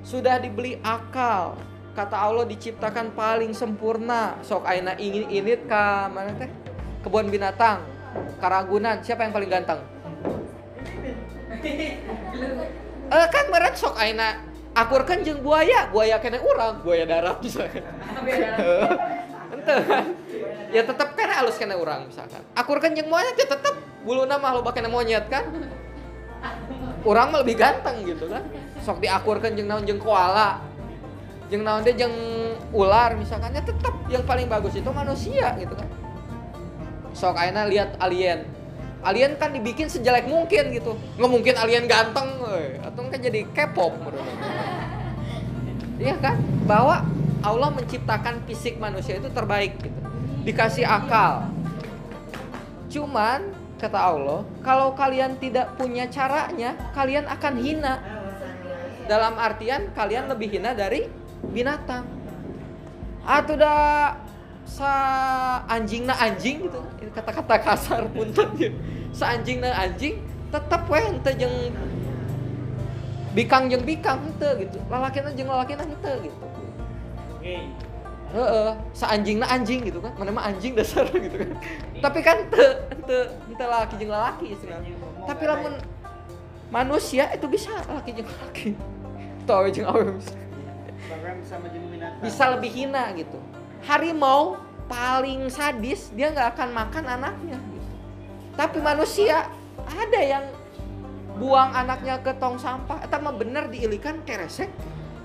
sudah 0.00 0.40
dibeli 0.40 0.80
akal. 0.80 1.56
Kata 1.92 2.16
Allah 2.16 2.46
diciptakan 2.48 3.12
paling 3.12 3.52
sempurna. 3.52 4.38
Sok 4.40 4.64
aina 4.64 4.96
ingin 4.96 5.28
ini 5.28 5.58
ke 5.58 5.84
mana 6.08 6.32
teh? 6.38 6.48
Kebun 7.04 7.28
binatang, 7.28 7.84
Karagunan. 8.40 9.00
Siapa 9.04 9.24
yang 9.24 9.32
paling 9.34 9.50
ganteng? 9.50 9.80
Eh 13.10 13.26
kan 13.26 13.50
meren 13.50 13.74
sok 13.74 13.98
aina 13.98 14.38
akur 14.70 15.02
kan 15.02 15.18
jeng 15.26 15.42
buaya, 15.42 15.90
buaya 15.90 16.22
kena 16.22 16.38
urang, 16.38 16.78
buaya 16.86 17.02
darat 17.02 17.36
misalkan. 17.44 17.82
Ente 19.58 19.74
kan. 19.82 20.06
Ya 20.70 20.82
tetap 20.86 21.18
kan 21.18 21.28
halus 21.30 21.56
kena 21.58 21.74
urang 21.76 22.06
misalkan. 22.08 22.42
Akur 22.54 22.78
kan 22.78 22.94
jeng 22.94 23.10
buaya 23.10 23.32
ya 23.34 23.46
tetap 23.46 23.74
bulu 24.06 24.24
nama 24.24 24.54
lo 24.54 24.64
kena 24.70 24.88
monyet 24.88 25.26
kan? 25.26 25.46
Orang 27.04 27.32
lebih 27.32 27.56
ganteng 27.58 28.04
gitu 28.04 28.28
kan? 28.28 28.44
Sok 28.80 29.04
diakurkan 29.04 29.56
jeng 29.56 29.68
naon 29.68 29.84
jeng 29.84 30.00
koala 30.00 30.70
jeng 31.50 31.66
naon 31.66 31.82
dia 31.82 31.92
jeng 31.98 32.14
ular 32.70 33.18
misalkan 33.18 33.50
ya 33.50 33.60
tetap 33.60 33.90
yang 34.06 34.22
paling 34.22 34.46
bagus 34.46 34.78
itu 34.78 34.86
manusia 34.94 35.58
gitu 35.58 35.74
kan? 35.74 35.88
Sok 37.10 37.36
aina 37.36 37.66
lihat 37.66 37.98
alien. 37.98 38.46
Alien 39.02 39.34
kan 39.40 39.50
dibikin 39.50 39.90
sejelek 39.90 40.30
mungkin 40.30 40.70
gitu. 40.70 40.94
Nggak 41.18 41.30
mungkin 41.30 41.54
alien 41.58 41.84
ganteng 41.90 42.38
woy. 42.38 42.78
atau 42.80 43.00
kan 43.08 43.20
jadi 43.20 43.48
K-pop 43.50 43.92
iya 46.00 46.16
kan? 46.16 46.40
Bahwa 46.64 47.04
Allah 47.40 47.68
menciptakan 47.72 48.44
fisik 48.44 48.76
manusia 48.80 49.16
itu 49.20 49.28
terbaik 49.32 49.76
gitu 49.80 49.99
dikasih 50.50 50.82
akal 50.82 51.46
cuman 52.90 53.54
kata 53.80 53.96
Allah, 53.96 54.44
kalau 54.60 54.92
kalian 54.92 55.40
tidak 55.40 55.72
punya 55.80 56.04
caranya, 56.12 56.76
kalian 56.92 57.24
akan 57.24 57.54
hina. 57.56 57.96
Dalam 59.08 59.40
artian 59.40 59.88
kalian 59.96 60.28
lebih 60.28 60.52
hina 60.52 60.76
dari 60.76 61.08
binatang. 61.48 62.04
Atau 63.24 63.56
dah 63.56 64.20
sa 64.68 64.92
anjing 65.64 66.04
na 66.04 66.12
anjing 66.20 66.68
gitu. 66.68 66.78
Kata-kata 67.16 67.56
kasar 67.58 68.04
pun 68.12 68.28
tadi. 68.30 68.68
Sa 69.16 69.32
anjing 69.32 69.64
na 69.64 69.72
anjing 69.74 70.20
tetap 70.52 70.84
weh 70.92 71.00
ente 71.00 71.32
jeung 71.40 71.72
bikang 73.32 73.72
jeung 73.72 73.82
bikang 73.82 74.20
ente 74.28 74.68
gitu. 74.68 74.78
Lalakina 74.92 75.32
jeung 75.32 75.48
lalakina 75.48 75.88
ente 75.88 76.12
gitu. 76.28 76.46
Heeh, 78.30 78.70
anjing 79.02 79.42
na 79.42 79.46
anjing 79.50 79.82
gitu 79.82 79.98
kan. 79.98 80.14
Mana 80.14 80.30
mah 80.30 80.44
anjing 80.46 80.78
dasar 80.78 81.06
gitu 81.26 81.34
kan. 81.34 81.50
Tapi 81.98 82.18
kan 82.22 82.46
te 82.46 82.64
te 83.06 83.18
ente 83.50 83.64
laki 83.66 83.94
jeung 83.98 84.14
laki 84.14 84.54
istilahnya. 84.54 84.94
Tapi 85.26 85.42
lamun 85.50 85.74
manusia 86.70 87.26
itu 87.34 87.46
bisa 87.50 87.74
laki 87.90 88.22
jeung 88.22 88.30
laki. 88.30 88.78
Tahu 89.44 89.70
jeung 89.74 89.86
awe 89.90 90.02
bisa. 90.14 90.36
Bisa 92.22 92.44
lebih 92.54 92.70
hina 92.70 93.10
gitu. 93.18 93.38
Harimau 93.82 94.60
paling 94.86 95.50
sadis 95.50 96.10
dia 96.14 96.30
nggak 96.30 96.54
akan 96.54 96.68
makan 96.70 97.04
anaknya 97.06 97.58
gitu. 97.58 97.88
Tapi 98.54 98.78
manusia 98.78 99.50
ada 99.90 100.20
yang 100.22 100.44
buang 101.40 101.72
anaknya 101.72 102.20
ke 102.20 102.36
tong 102.36 102.60
sampah, 102.60 103.00
eta 103.00 103.16
mah 103.16 103.32
bener 103.32 103.72
diilikan 103.72 104.20
keresek 104.28 104.68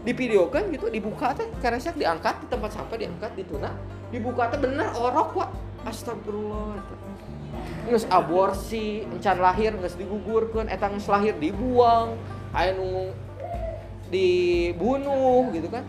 di 0.06 0.13
video 0.13 0.46
kan 0.54 0.70
gitu 0.70 0.86
dibuka 0.94 1.34
teh 1.34 1.50
keresek 1.58 1.98
diangkat 1.98 2.46
di 2.46 2.48
tempat 2.54 2.78
sampah 2.78 2.94
diangkat 2.94 3.34
dituna 3.34 3.74
dibuka 4.13 4.54
teh 4.54 4.62
bener 4.62 4.94
orok 4.94 5.30
pak. 5.41 5.50
Astagfirullah. 5.86 6.82
Nges 7.89 8.10
aborsi 8.10 9.06
encan 9.06 9.38
lahir 9.38 9.74
nges 9.78 9.94
digugurkan 9.98 10.65
etang 10.65 10.98
lahir 10.98 11.38
dibuang 11.38 12.18
ayah 12.58 12.74
nunggu 12.74 13.13
dibunuh 14.10 15.50
gitu 15.54 15.70
kan. 15.70 15.86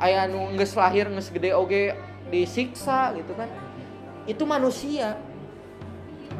Ayah 0.00 0.28
nunggu 0.28 0.56
nges 0.56 0.72
lahir 0.76 1.08
nges 1.12 1.28
gede 1.28 1.52
oge 1.52 1.92
disiksa 2.32 3.12
gitu 3.16 3.36
kan. 3.36 3.48
Itu 4.24 4.48
manusia. 4.48 5.20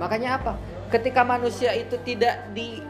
Makanya 0.01 0.41
apa? 0.41 0.57
Ketika 0.89 1.25
manusia 1.25 1.77
itu 1.77 2.01
tidak 2.01 2.53
di 2.57 2.81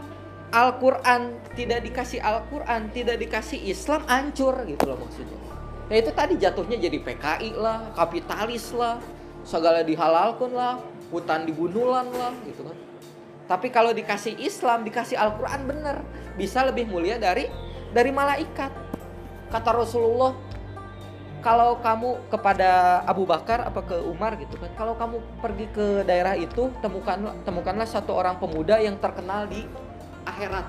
Al-Quran 0.53 1.41
tidak 1.57 1.81
dikasih 1.81 2.21
Al-Quran 2.21 2.93
tidak 2.93 3.17
dikasih 3.25 3.57
Islam 3.73 4.05
hancur 4.05 4.53
gitu 4.69 4.85
loh 4.85 5.01
maksudnya. 5.01 5.41
Ya 5.89 5.97
itu 6.05 6.13
tadi 6.13 6.37
jatuhnya 6.37 6.77
jadi 6.77 6.99
PKI 7.01 7.57
lah 7.57 7.93
kapitalis 7.97 8.69
lah 8.77 9.01
segala 9.43 9.81
dihalalkan 9.81 10.53
lah 10.53 10.79
hutan 11.09 11.49
dibunulan 11.49 12.05
lah 12.13 12.37
gitu 12.45 12.69
kan. 12.69 12.77
Tapi 13.49 13.73
kalau 13.73 13.97
dikasih 13.97 14.37
Islam 14.41 14.85
dikasih 14.85 15.17
Al-Quran 15.17 15.65
bener. 15.65 15.97
Bisa 16.37 16.65
lebih 16.65 16.85
mulia 16.89 17.17
dari 17.17 17.49
dari 17.93 18.13
malaikat. 18.13 18.73
Kata 19.49 19.73
Rasulullah 19.73 20.33
kalau 21.43 21.81
kamu 21.83 22.31
kepada 22.31 23.03
Abu 23.05 23.27
Bakar 23.27 23.67
apa 23.67 23.83
ke 23.83 23.99
Umar 23.99 24.39
gitu 24.39 24.55
kan 24.57 24.71
kalau 24.79 24.95
kamu 24.95 25.17
pergi 25.43 25.67
ke 25.75 25.87
daerah 26.07 26.39
itu 26.39 26.71
temukan 26.79 27.35
temukanlah 27.43 27.85
satu 27.85 28.15
orang 28.15 28.39
pemuda 28.39 28.79
yang 28.79 28.95
terkenal 29.03 29.51
di 29.51 29.67
akhirat. 30.27 30.67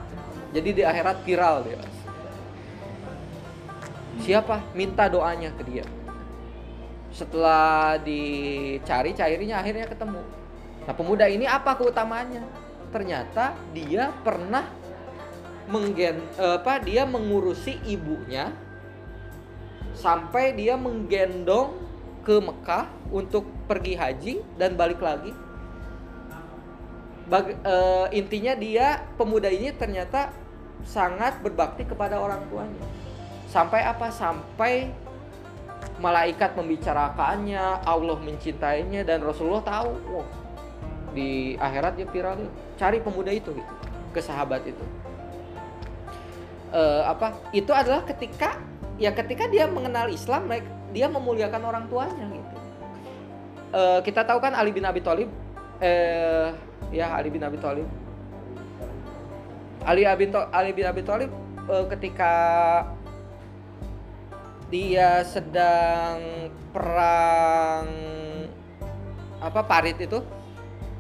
Jadi 0.54 0.70
di 0.82 0.84
akhirat 0.86 1.18
viral 1.26 1.66
dia. 1.66 1.82
Siapa? 4.22 4.62
Minta 4.78 5.10
doanya 5.10 5.50
ke 5.58 5.64
dia. 5.66 5.86
Setelah 7.10 7.98
dicari 8.02 9.14
cairnya 9.14 9.62
akhirnya 9.62 9.90
ketemu. 9.90 10.22
Nah, 10.84 10.94
pemuda 10.94 11.26
ini 11.30 11.50
apa 11.50 11.74
keutamaannya? 11.78 12.44
Ternyata 12.94 13.58
dia 13.74 14.14
pernah 14.22 14.70
menggen 15.64 16.20
apa 16.36 16.84
dia 16.84 17.08
mengurusi 17.08 17.80
ibunya 17.88 18.52
sampai 19.96 20.52
dia 20.52 20.76
menggendong 20.76 21.80
ke 22.24 22.36
Mekah 22.40 22.92
untuk 23.12 23.48
pergi 23.68 23.96
haji 23.96 24.34
dan 24.60 24.76
balik 24.76 25.00
lagi 25.00 25.32
Bag, 27.24 27.56
uh, 27.64 28.12
intinya 28.12 28.52
dia 28.52 29.08
pemuda 29.16 29.48
ini 29.48 29.72
ternyata 29.72 30.36
sangat 30.84 31.40
berbakti 31.40 31.88
kepada 31.88 32.20
orang 32.20 32.44
tuanya 32.52 32.84
Sampai 33.54 33.86
apa? 33.86 34.10
Sampai 34.10 34.90
malaikat 36.02 36.58
membicarakannya, 36.58 37.86
Allah 37.86 38.18
mencintainya 38.18 39.06
dan 39.06 39.22
Rasulullah 39.22 39.62
tahu, 39.62 39.94
wah, 40.10 40.28
di 41.14 41.54
akhirat 41.62 41.94
dia 42.02 42.10
viral. 42.10 42.50
Cari 42.82 42.98
pemuda 42.98 43.30
itu 43.30 43.54
gitu, 43.54 43.74
ke 44.10 44.18
sahabat 44.18 44.66
itu. 44.66 44.82
Eh, 46.74 47.04
apa? 47.06 47.38
Itu 47.54 47.70
adalah 47.78 48.02
ketika 48.10 48.58
ya 48.98 49.14
ketika 49.14 49.46
dia 49.46 49.70
mengenal 49.70 50.10
Islam, 50.10 50.50
dia 50.90 51.06
memuliakan 51.06 51.62
orang 51.62 51.86
tuanya 51.86 52.26
gitu. 52.34 52.58
Eh, 53.70 54.00
kita 54.02 54.26
tahu 54.26 54.42
kan 54.42 54.58
Ali 54.58 54.74
bin 54.74 54.90
Abi 54.90 55.06
Thalib 55.06 55.30
eh 55.78 56.50
ya 56.90 57.14
Ali 57.16 57.30
bin 57.30 57.46
Abi 57.46 57.62
Thalib. 57.62 57.88
Ali 59.84 60.04
bin 60.18 60.30
Ali 60.52 60.72
bin 60.72 60.86
Abi 60.88 61.02
Thalib 61.04 61.32
uh, 61.68 61.86
ketika 61.92 62.34
dia 64.74 65.22
sedang 65.22 66.50
perang 66.74 67.86
apa 69.38 69.62
parit 69.62 70.00
itu? 70.02 70.20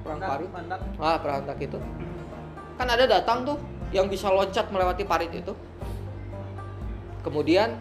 Perang 0.05 0.19
parit? 0.19 0.49
ah 1.01 1.17
perang 1.17 1.41
tak 1.47 1.57
itu. 1.63 1.79
Kan 2.77 2.87
ada 2.91 3.07
datang 3.07 3.47
tuh 3.47 3.57
yang 3.89 4.05
bisa 4.11 4.29
loncat 4.29 4.69
melewati 4.69 5.03
parit 5.07 5.31
itu. 5.33 5.55
Kemudian 7.23 7.79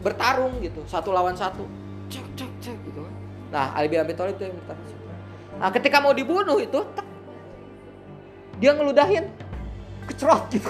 bertarung 0.00 0.62
gitu 0.62 0.80
satu 0.86 1.12
lawan 1.12 1.36
satu. 1.36 1.66
Cek 2.08 2.26
cek 2.38 2.52
cek 2.62 2.78
gitu 2.88 3.04
nah 3.54 3.70
Ali 3.70 3.86
bin 3.86 4.02
Abi 4.02 4.18
Thalib 4.18 4.34
itu 4.34 4.50
yang 4.50 4.56
bertarung. 4.58 4.98
Nah 5.60 5.70
ketika 5.70 6.02
mau 6.02 6.10
dibunuh 6.10 6.58
itu 6.58 6.82
tak, 6.98 7.06
dia 8.58 8.70
ngeludahin. 8.74 9.24
Kecrot 10.04 10.52
gitu. 10.52 10.68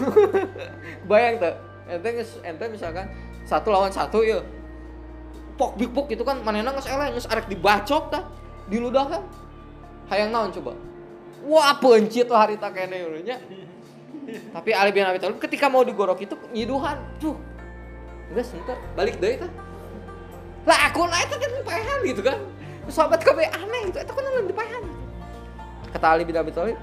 Bayang 1.11 1.43
tuh. 1.43 1.55
Ente 1.91 2.09
ente 2.23 2.65
misalkan 2.71 3.07
satu 3.45 3.69
lawan 3.75 3.91
satu 3.91 4.23
ya. 4.23 4.41
Pok 5.55 5.79
big 5.79 5.91
pok 5.91 6.07
gitu 6.09 6.23
kan. 6.23 6.41
Mana 6.41 6.63
nggak 6.63 6.87
eleh 6.87 7.07
nggak 7.15 7.29
arek 7.31 7.47
dibacok 7.51 8.15
dah. 8.15 8.25
Diludah 8.71 9.05
kan 9.11 9.23
hayang 10.09 10.33
naon 10.33 10.55
coba? 10.55 10.73
Wah 11.45 11.77
pencit 11.77 12.31
lah 12.33 12.49
hari 12.49 12.57
tak 12.57 12.73
kene 12.73 13.05
nya. 13.21 13.37
Tapi 14.25 14.71
Ali 14.73 14.91
bin 14.97 15.05
Abi 15.05 15.21
Thalib 15.21 15.37
ketika 15.37 15.69
mau 15.69 15.85
digorok 15.85 16.25
itu 16.25 16.33
nyiduhan. 16.55 16.97
Tuh 17.21 17.37
udah 18.33 18.41
sebentar 18.41 18.81
balik 18.97 19.21
deh 19.21 19.37
kan 19.37 19.53
lah 20.65 20.89
aku 20.89 21.05
naik 21.05 21.29
kan 21.29 21.53
paehan 21.61 21.99
gitu 22.09 22.25
kan. 22.25 22.41
Sahabat 22.89 23.21
KB 23.21 23.37
aneh 23.53 23.93
itu 23.93 23.99
itu 24.01 24.13
kan 24.13 24.25
paehan 24.49 24.85
kata 25.95 26.07
Ali 26.11 26.27
bin 26.27 26.35
Abi 26.35 26.51
Thalib 26.51 26.77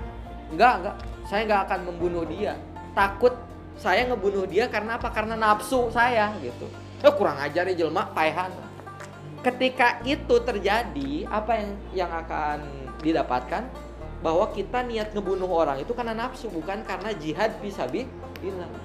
enggak 0.51 0.73
enggak 0.83 0.95
saya 1.25 1.41
nggak 1.47 1.61
akan 1.67 1.79
membunuh 1.87 2.23
dia. 2.27 2.59
Takut 2.91 3.33
saya 3.79 4.05
ngebunuh 4.05 4.45
dia 4.45 4.67
karena 4.67 4.99
apa? 4.99 5.09
Karena 5.09 5.39
nafsu 5.39 5.87
saya 5.89 6.35
gitu. 6.43 6.67
Eh 7.01 7.13
kurang 7.15 7.39
ajar 7.39 7.65
ya 7.71 7.85
jelma 7.87 8.11
paehan 8.11 8.51
ketika 9.41 10.01
itu 10.05 10.35
terjadi 10.45 11.25
apa 11.27 11.51
yang 11.57 11.69
yang 11.93 12.11
akan 12.13 12.59
didapatkan? 13.01 13.65
Bahwa 14.21 14.53
kita 14.53 14.85
niat 14.85 15.17
ngebunuh 15.17 15.49
orang 15.49 15.81
itu 15.81 15.97
karena 15.97 16.13
nafsu 16.13 16.45
bukan 16.53 16.85
karena 16.85 17.09
jihad 17.17 17.57
bisa 17.57 17.89
bi 17.89 18.05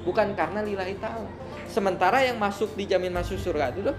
bukan 0.00 0.32
karena 0.32 0.64
lillahi 0.64 0.96
ta'ala. 0.96 1.28
Sementara 1.68 2.24
yang 2.24 2.40
masuk 2.40 2.72
dijamin 2.72 3.12
masuk 3.12 3.36
surga 3.36 3.68
itu 3.76 3.92
tuh 3.92 3.96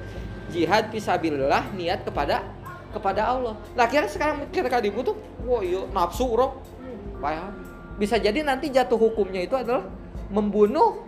jihad 0.49 0.89
fisabilillah 0.89 1.77
niat 1.77 2.01
kepada 2.01 2.41
kepada 2.89 3.37
Allah. 3.37 3.53
Nah 3.77 3.85
kira 3.85 4.09
sekarang 4.09 4.49
ketika 4.49 4.81
dibutuh 4.81 5.13
wah 5.45 5.61
iya 5.61 5.85
nafsu 5.93 6.25
roh 6.25 6.57
payah 7.17 7.49
bisa 7.97 8.21
jadi 8.21 8.45
nanti 8.45 8.69
jatuh 8.69 8.97
hukumnya 8.97 9.41
itu 9.41 9.57
adalah 9.57 9.89
membunuh 10.29 11.01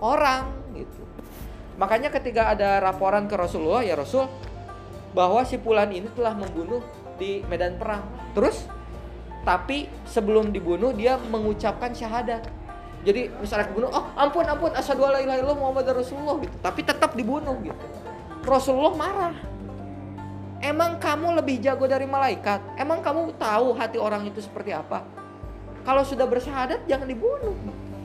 orang 0.00 0.48
gitu. 0.72 1.04
Makanya 1.76 2.08
ketika 2.08 2.56
ada 2.56 2.80
laporan 2.80 3.28
ke 3.28 3.36
Rasulullah 3.36 3.84
ya 3.84 3.92
Rasul 3.92 4.24
bahwa 5.12 5.44
si 5.44 5.60
Fulan 5.60 5.92
ini 5.92 6.08
telah 6.16 6.32
membunuh 6.32 6.80
di 7.20 7.44
medan 7.46 7.76
perang. 7.76 8.08
Terus 8.32 8.64
tapi 9.44 9.86
sebelum 10.08 10.48
dibunuh 10.48 10.96
dia 10.96 11.20
mengucapkan 11.20 11.92
syahadat. 11.92 12.48
Jadi 13.04 13.28
misalnya 13.36 13.68
dibunuh, 13.68 13.92
oh 13.92 14.04
ampun 14.16 14.48
ampun 14.48 14.72
asyhadu 14.72 15.04
alla 15.04 15.20
ilaha 15.20 15.36
illallah 15.36 15.60
Muhammad 15.60 15.92
Rasulullah 15.92 16.40
gitu. 16.40 16.56
Tapi 16.64 16.80
tetap 16.88 17.12
dibunuh 17.12 17.52
gitu. 17.60 17.84
Rasulullah 18.48 18.96
marah. 18.96 19.36
Emang 20.64 20.96
kamu 20.96 21.36
lebih 21.36 21.60
jago 21.60 21.84
dari 21.84 22.08
malaikat? 22.08 22.80
Emang 22.80 23.04
kamu 23.04 23.36
tahu 23.36 23.76
hati 23.76 24.00
orang 24.00 24.24
itu 24.24 24.40
seperti 24.40 24.72
apa? 24.72 25.04
Kalau 25.84 26.02
sudah 26.02 26.24
bersyahadat 26.24 26.88
jangan 26.88 27.06
dibunuh. 27.06 27.52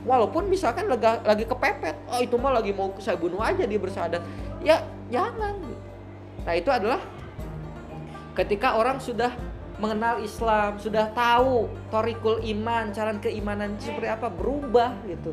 Walaupun 0.04 0.48
misalkan 0.48 0.88
lagi, 0.88 1.04
lagi 1.24 1.44
kepepet 1.44 1.96
oh 2.08 2.20
itu 2.20 2.36
mah 2.40 2.56
lagi 2.56 2.72
mau 2.72 2.92
saya 3.00 3.16
bunuh 3.16 3.40
aja 3.40 3.64
dia 3.64 3.80
bersyahadat. 3.80 4.22
Ya 4.60 4.84
jangan. 5.08 5.56
Nah 6.44 6.54
itu 6.56 6.68
adalah 6.72 7.00
ketika 8.36 8.76
orang 8.76 9.00
sudah 9.00 9.32
mengenal 9.80 10.20
Islam 10.20 10.76
sudah 10.76 11.08
tahu 11.16 11.68
torikul 11.88 12.40
iman 12.44 12.92
cara 12.92 13.16
keimanan 13.16 13.76
seperti 13.80 14.08
apa 14.08 14.28
berubah 14.28 14.92
gitu. 15.08 15.32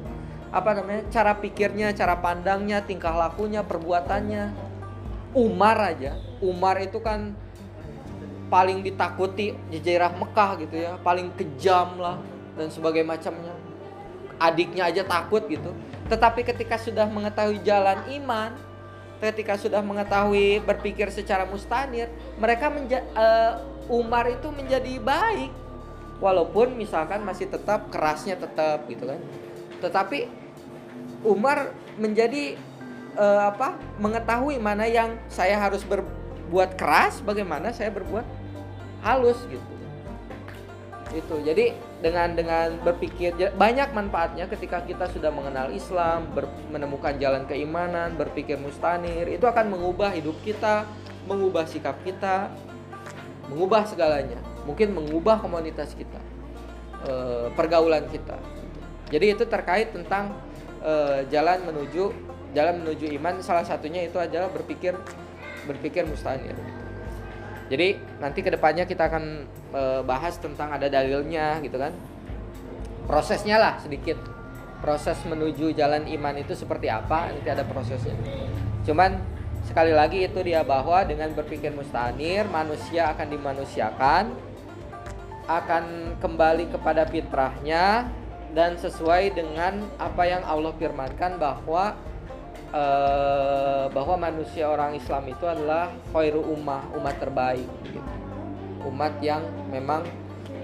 Apa 0.51 0.79
namanya? 0.79 1.03
Cara 1.11 1.35
pikirnya 1.35 1.91
cara 1.91 2.15
pandangnya 2.19 2.79
tingkah 2.83 3.11
lakunya 3.11 3.63
perbuatannya. 3.63 4.55
Umar 5.35 5.95
aja. 5.95 6.15
Umar 6.39 6.79
itu 6.79 7.03
kan 7.03 7.35
paling 8.47 8.79
ditakuti 8.79 9.51
jejerah 9.67 10.15
Mekah 10.15 10.51
gitu 10.63 10.75
ya 10.79 10.95
paling 11.03 11.35
kejam 11.35 11.99
lah 11.99 12.15
dan 12.57 12.73
sebagai 12.73 13.05
macamnya 13.05 13.53
adiknya 14.41 14.89
aja 14.89 15.05
takut 15.05 15.45
gitu. 15.45 15.73
Tetapi 16.09 16.41
ketika 16.45 16.77
sudah 16.81 17.05
mengetahui 17.09 17.61
jalan 17.61 18.01
iman 18.21 18.53
ketika 19.17 19.57
sudah 19.57 19.81
mengetahui 19.81 20.61
berpikir 20.61 21.09
secara 21.09 21.41
mustanir 21.49 22.05
mereka 22.37 22.69
menja 22.69 23.01
uh, 23.17 23.65
Umar 23.89 24.29
itu 24.29 24.49
menjadi 24.53 25.01
baik. 25.01 25.51
Walaupun 26.17 26.73
misalkan 26.73 27.21
masih 27.21 27.45
tetap 27.45 27.93
kerasnya 27.93 28.37
tetap 28.37 28.89
gitu 28.89 29.05
kan. 29.05 29.21
Tetapi 29.85 30.25
Umar 31.21 31.73
menjadi 31.97 32.57
uh, 33.17 33.53
apa 33.53 33.77
mengetahui 34.01 34.57
mana 34.57 34.89
yang 34.89 35.17
saya 35.29 35.57
harus 35.57 35.85
berbuat 35.85 36.73
keras 36.77 37.21
bagaimana 37.21 37.69
saya 37.73 37.93
berbuat 37.93 38.25
halus 39.05 39.37
gitu. 39.49 39.65
Itu. 41.13 41.35
Jadi 41.45 41.77
dengan 41.97 42.37
dengan 42.37 42.77
berpikir 42.85 43.33
banyak 43.57 43.89
manfaatnya 43.89 44.45
ketika 44.45 44.85
kita 44.85 45.09
sudah 45.09 45.33
mengenal 45.33 45.73
Islam 45.73 46.29
ber, 46.29 46.45
menemukan 46.69 47.17
jalan 47.17 47.49
keimanan 47.49 48.13
berpikir 48.13 48.53
mustanir 48.61 49.25
itu 49.25 49.41
akan 49.49 49.73
mengubah 49.73 50.13
hidup 50.13 50.37
kita 50.45 50.85
mengubah 51.25 51.65
sikap 51.65 51.97
kita 52.05 52.53
mengubah 53.51 53.87
segalanya. 53.87 54.39
Mungkin 54.67 54.91
mengubah 54.91 55.39
komunitas 55.39 55.95
kita 55.95 56.19
e, 57.07 57.13
pergaulan 57.55 58.07
kita. 58.11 58.35
Jadi 59.07 59.25
itu 59.39 59.43
terkait 59.47 59.95
tentang 59.95 60.35
e, 60.83 61.23
jalan 61.31 61.63
menuju 61.63 62.11
jalan 62.51 62.83
menuju 62.83 63.07
iman. 63.19 63.39
Salah 63.39 63.63
satunya 63.63 64.03
itu 64.03 64.19
adalah 64.19 64.51
berpikir 64.51 64.95
berpikir 65.63 66.03
mustanir. 66.03 66.55
Jadi 67.67 67.99
nanti 68.23 68.39
ke 68.39 68.49
depannya 68.51 68.87
kita 68.87 69.11
akan 69.11 69.23
e, 69.75 69.81
bahas 70.07 70.39
tentang 70.39 70.71
ada 70.71 70.87
dalilnya 70.87 71.59
gitu 71.59 71.75
kan. 71.75 71.91
Prosesnya 73.07 73.59
lah 73.59 73.79
sedikit. 73.79 74.15
Proses 74.77 75.17
menuju 75.25 75.73
jalan 75.73 76.05
iman 76.05 76.37
itu 76.37 76.53
seperti 76.53 76.87
apa? 76.87 77.33
Nanti 77.33 77.49
ada 77.49 77.65
prosesnya. 77.65 78.13
Cuman 78.85 79.19
sekali 79.67 79.91
lagi 79.91 80.23
itu 80.23 80.39
dia 80.45 80.61
bahwa 80.63 81.03
dengan 81.03 81.33
berpikir 81.33 81.73
mustanir 81.73 82.47
manusia 82.47 83.11
akan 83.11 83.27
dimanusiakan 83.27 84.23
akan 85.47 86.15
kembali 86.19 86.71
kepada 86.71 87.07
fitrahnya 87.07 88.07
dan 88.51 88.75
sesuai 88.79 89.35
dengan 89.35 89.83
apa 89.99 90.23
yang 90.27 90.43
Allah 90.43 90.75
firmankan 90.75 91.39
bahwa 91.39 91.95
uh, 92.73 93.85
bahwa 93.91 94.15
manusia 94.29 94.67
orang 94.67 94.95
Islam 94.95 95.23
itu 95.31 95.45
adalah 95.47 95.91
khairu 96.11 96.41
ummah, 96.43 96.83
umat 96.97 97.15
terbaik 97.19 97.69
gitu. 97.87 98.11
Umat 98.87 99.19
yang 99.19 99.43
memang 99.67 100.07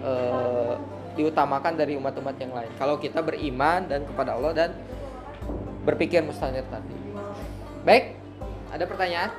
uh, 0.03 0.79
diutamakan 1.13 1.77
dari 1.77 1.93
umat-umat 1.99 2.35
yang 2.39 2.51
lain. 2.55 2.71
Kalau 2.79 2.97
kita 2.97 3.21
beriman 3.21 3.85
dan 3.85 4.07
kepada 4.07 4.33
Allah 4.33 4.51
dan 4.55 4.69
berpikir 5.83 6.23
mustahil 6.23 6.63
tadi. 6.71 6.95
Baik, 7.83 8.15
ada 8.71 8.83
pertanyaan? 8.87 9.31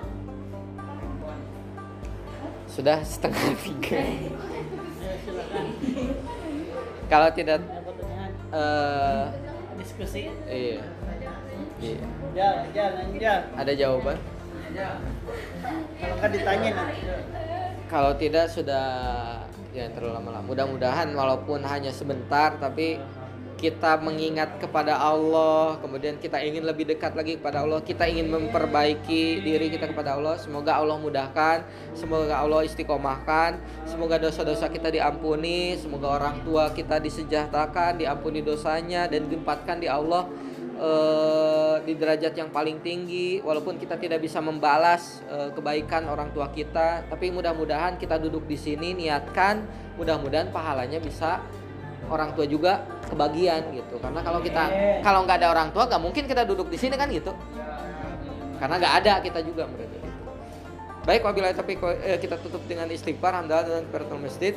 Sudah 2.68 3.00
setengah 3.06 3.54
tiga. 3.64 4.02
Kalau 7.06 7.28
tidak 7.32 7.60
uh, 8.50 9.30
diskusi. 9.78 10.30
Iya. 10.50 10.82
Iya. 11.80 12.08
Ya, 12.34 12.66
ya, 12.74 13.46
Ada 13.54 13.72
jawaban? 13.78 14.18
Kalau 16.02 16.16
kan 16.18 16.30
ditanya 16.34 16.70
nanti. 16.74 16.98
Kalau 17.86 18.12
tidak 18.18 18.50
sudah 18.50 18.86
ya 19.70 19.86
terlalu 19.94 20.18
lama-lama. 20.18 20.42
Mudah-mudahan 20.50 21.14
walaupun 21.14 21.62
hanya 21.62 21.94
sebentar 21.94 22.58
tapi 22.58 22.98
kita 23.54 24.02
mengingat 24.02 24.58
kepada 24.58 24.98
Allah, 24.98 25.78
kemudian 25.78 26.18
kita 26.18 26.42
ingin 26.42 26.66
lebih 26.66 26.90
dekat 26.90 27.14
lagi 27.14 27.38
kepada 27.38 27.62
Allah, 27.62 27.80
kita 27.86 28.02
ingin 28.04 28.26
memperbaiki 28.28 29.40
diri 29.40 29.70
kita 29.70 29.94
kepada 29.94 30.18
Allah. 30.18 30.34
Semoga 30.36 30.74
Allah 30.74 30.98
mudahkan, 30.98 31.62
semoga 31.94 32.34
Allah 32.34 32.66
istiqomahkan, 32.66 33.62
semoga 33.86 34.18
dosa-dosa 34.18 34.66
kita 34.68 34.90
diampuni, 34.90 35.78
semoga 35.78 36.18
orang 36.18 36.42
tua 36.42 36.74
kita 36.74 36.98
disejahterakan, 36.98 38.02
diampuni 38.02 38.42
dosanya 38.42 39.06
dan 39.06 39.30
ditempatkan 39.30 39.78
di 39.78 39.86
Allah 39.86 40.26
eh, 40.78 41.76
di 41.84 41.92
derajat 41.94 42.34
yang 42.34 42.50
paling 42.50 42.82
tinggi 42.82 43.40
walaupun 43.40 43.78
kita 43.78 43.98
tidak 43.98 44.22
bisa 44.22 44.38
membalas 44.42 45.22
eh, 45.30 45.50
kebaikan 45.54 46.06
orang 46.10 46.30
tua 46.34 46.50
kita 46.50 47.06
tapi 47.08 47.30
mudah-mudahan 47.30 47.96
kita 47.98 48.18
duduk 48.18 48.46
di 48.46 48.58
sini 48.58 48.94
niatkan 48.94 49.64
mudah-mudahan 49.98 50.50
pahalanya 50.50 50.98
bisa 50.98 51.42
orang 52.10 52.36
tua 52.36 52.44
juga 52.44 52.84
kebagian 53.08 53.72
gitu. 53.72 53.96
Karena 54.00 54.20
kalau 54.20 54.40
kita 54.42 54.62
kalau 55.00 55.24
nggak 55.24 55.38
ada 55.40 55.48
orang 55.52 55.68
tua 55.72 55.88
nggak 55.88 56.02
mungkin 56.02 56.24
kita 56.28 56.42
duduk 56.44 56.68
di 56.68 56.78
sini 56.80 56.94
kan 56.98 57.08
gitu. 57.08 57.32
Karena 58.58 58.74
nggak 58.80 58.94
ada 59.04 59.12
kita 59.20 59.40
juga 59.44 59.68
berarti 59.68 59.98
gitu. 59.98 60.08
baik 61.04 61.20
wabillahi 61.20 61.52
taufiq 61.52 61.84
eh, 62.00 62.16
kita 62.16 62.40
tutup 62.40 62.64
dengan 62.64 62.88
istighfar 62.88 63.36
hamdalah 63.36 63.68
dan 63.68 63.84
kafaratul 63.92 64.24
masjid 64.24 64.56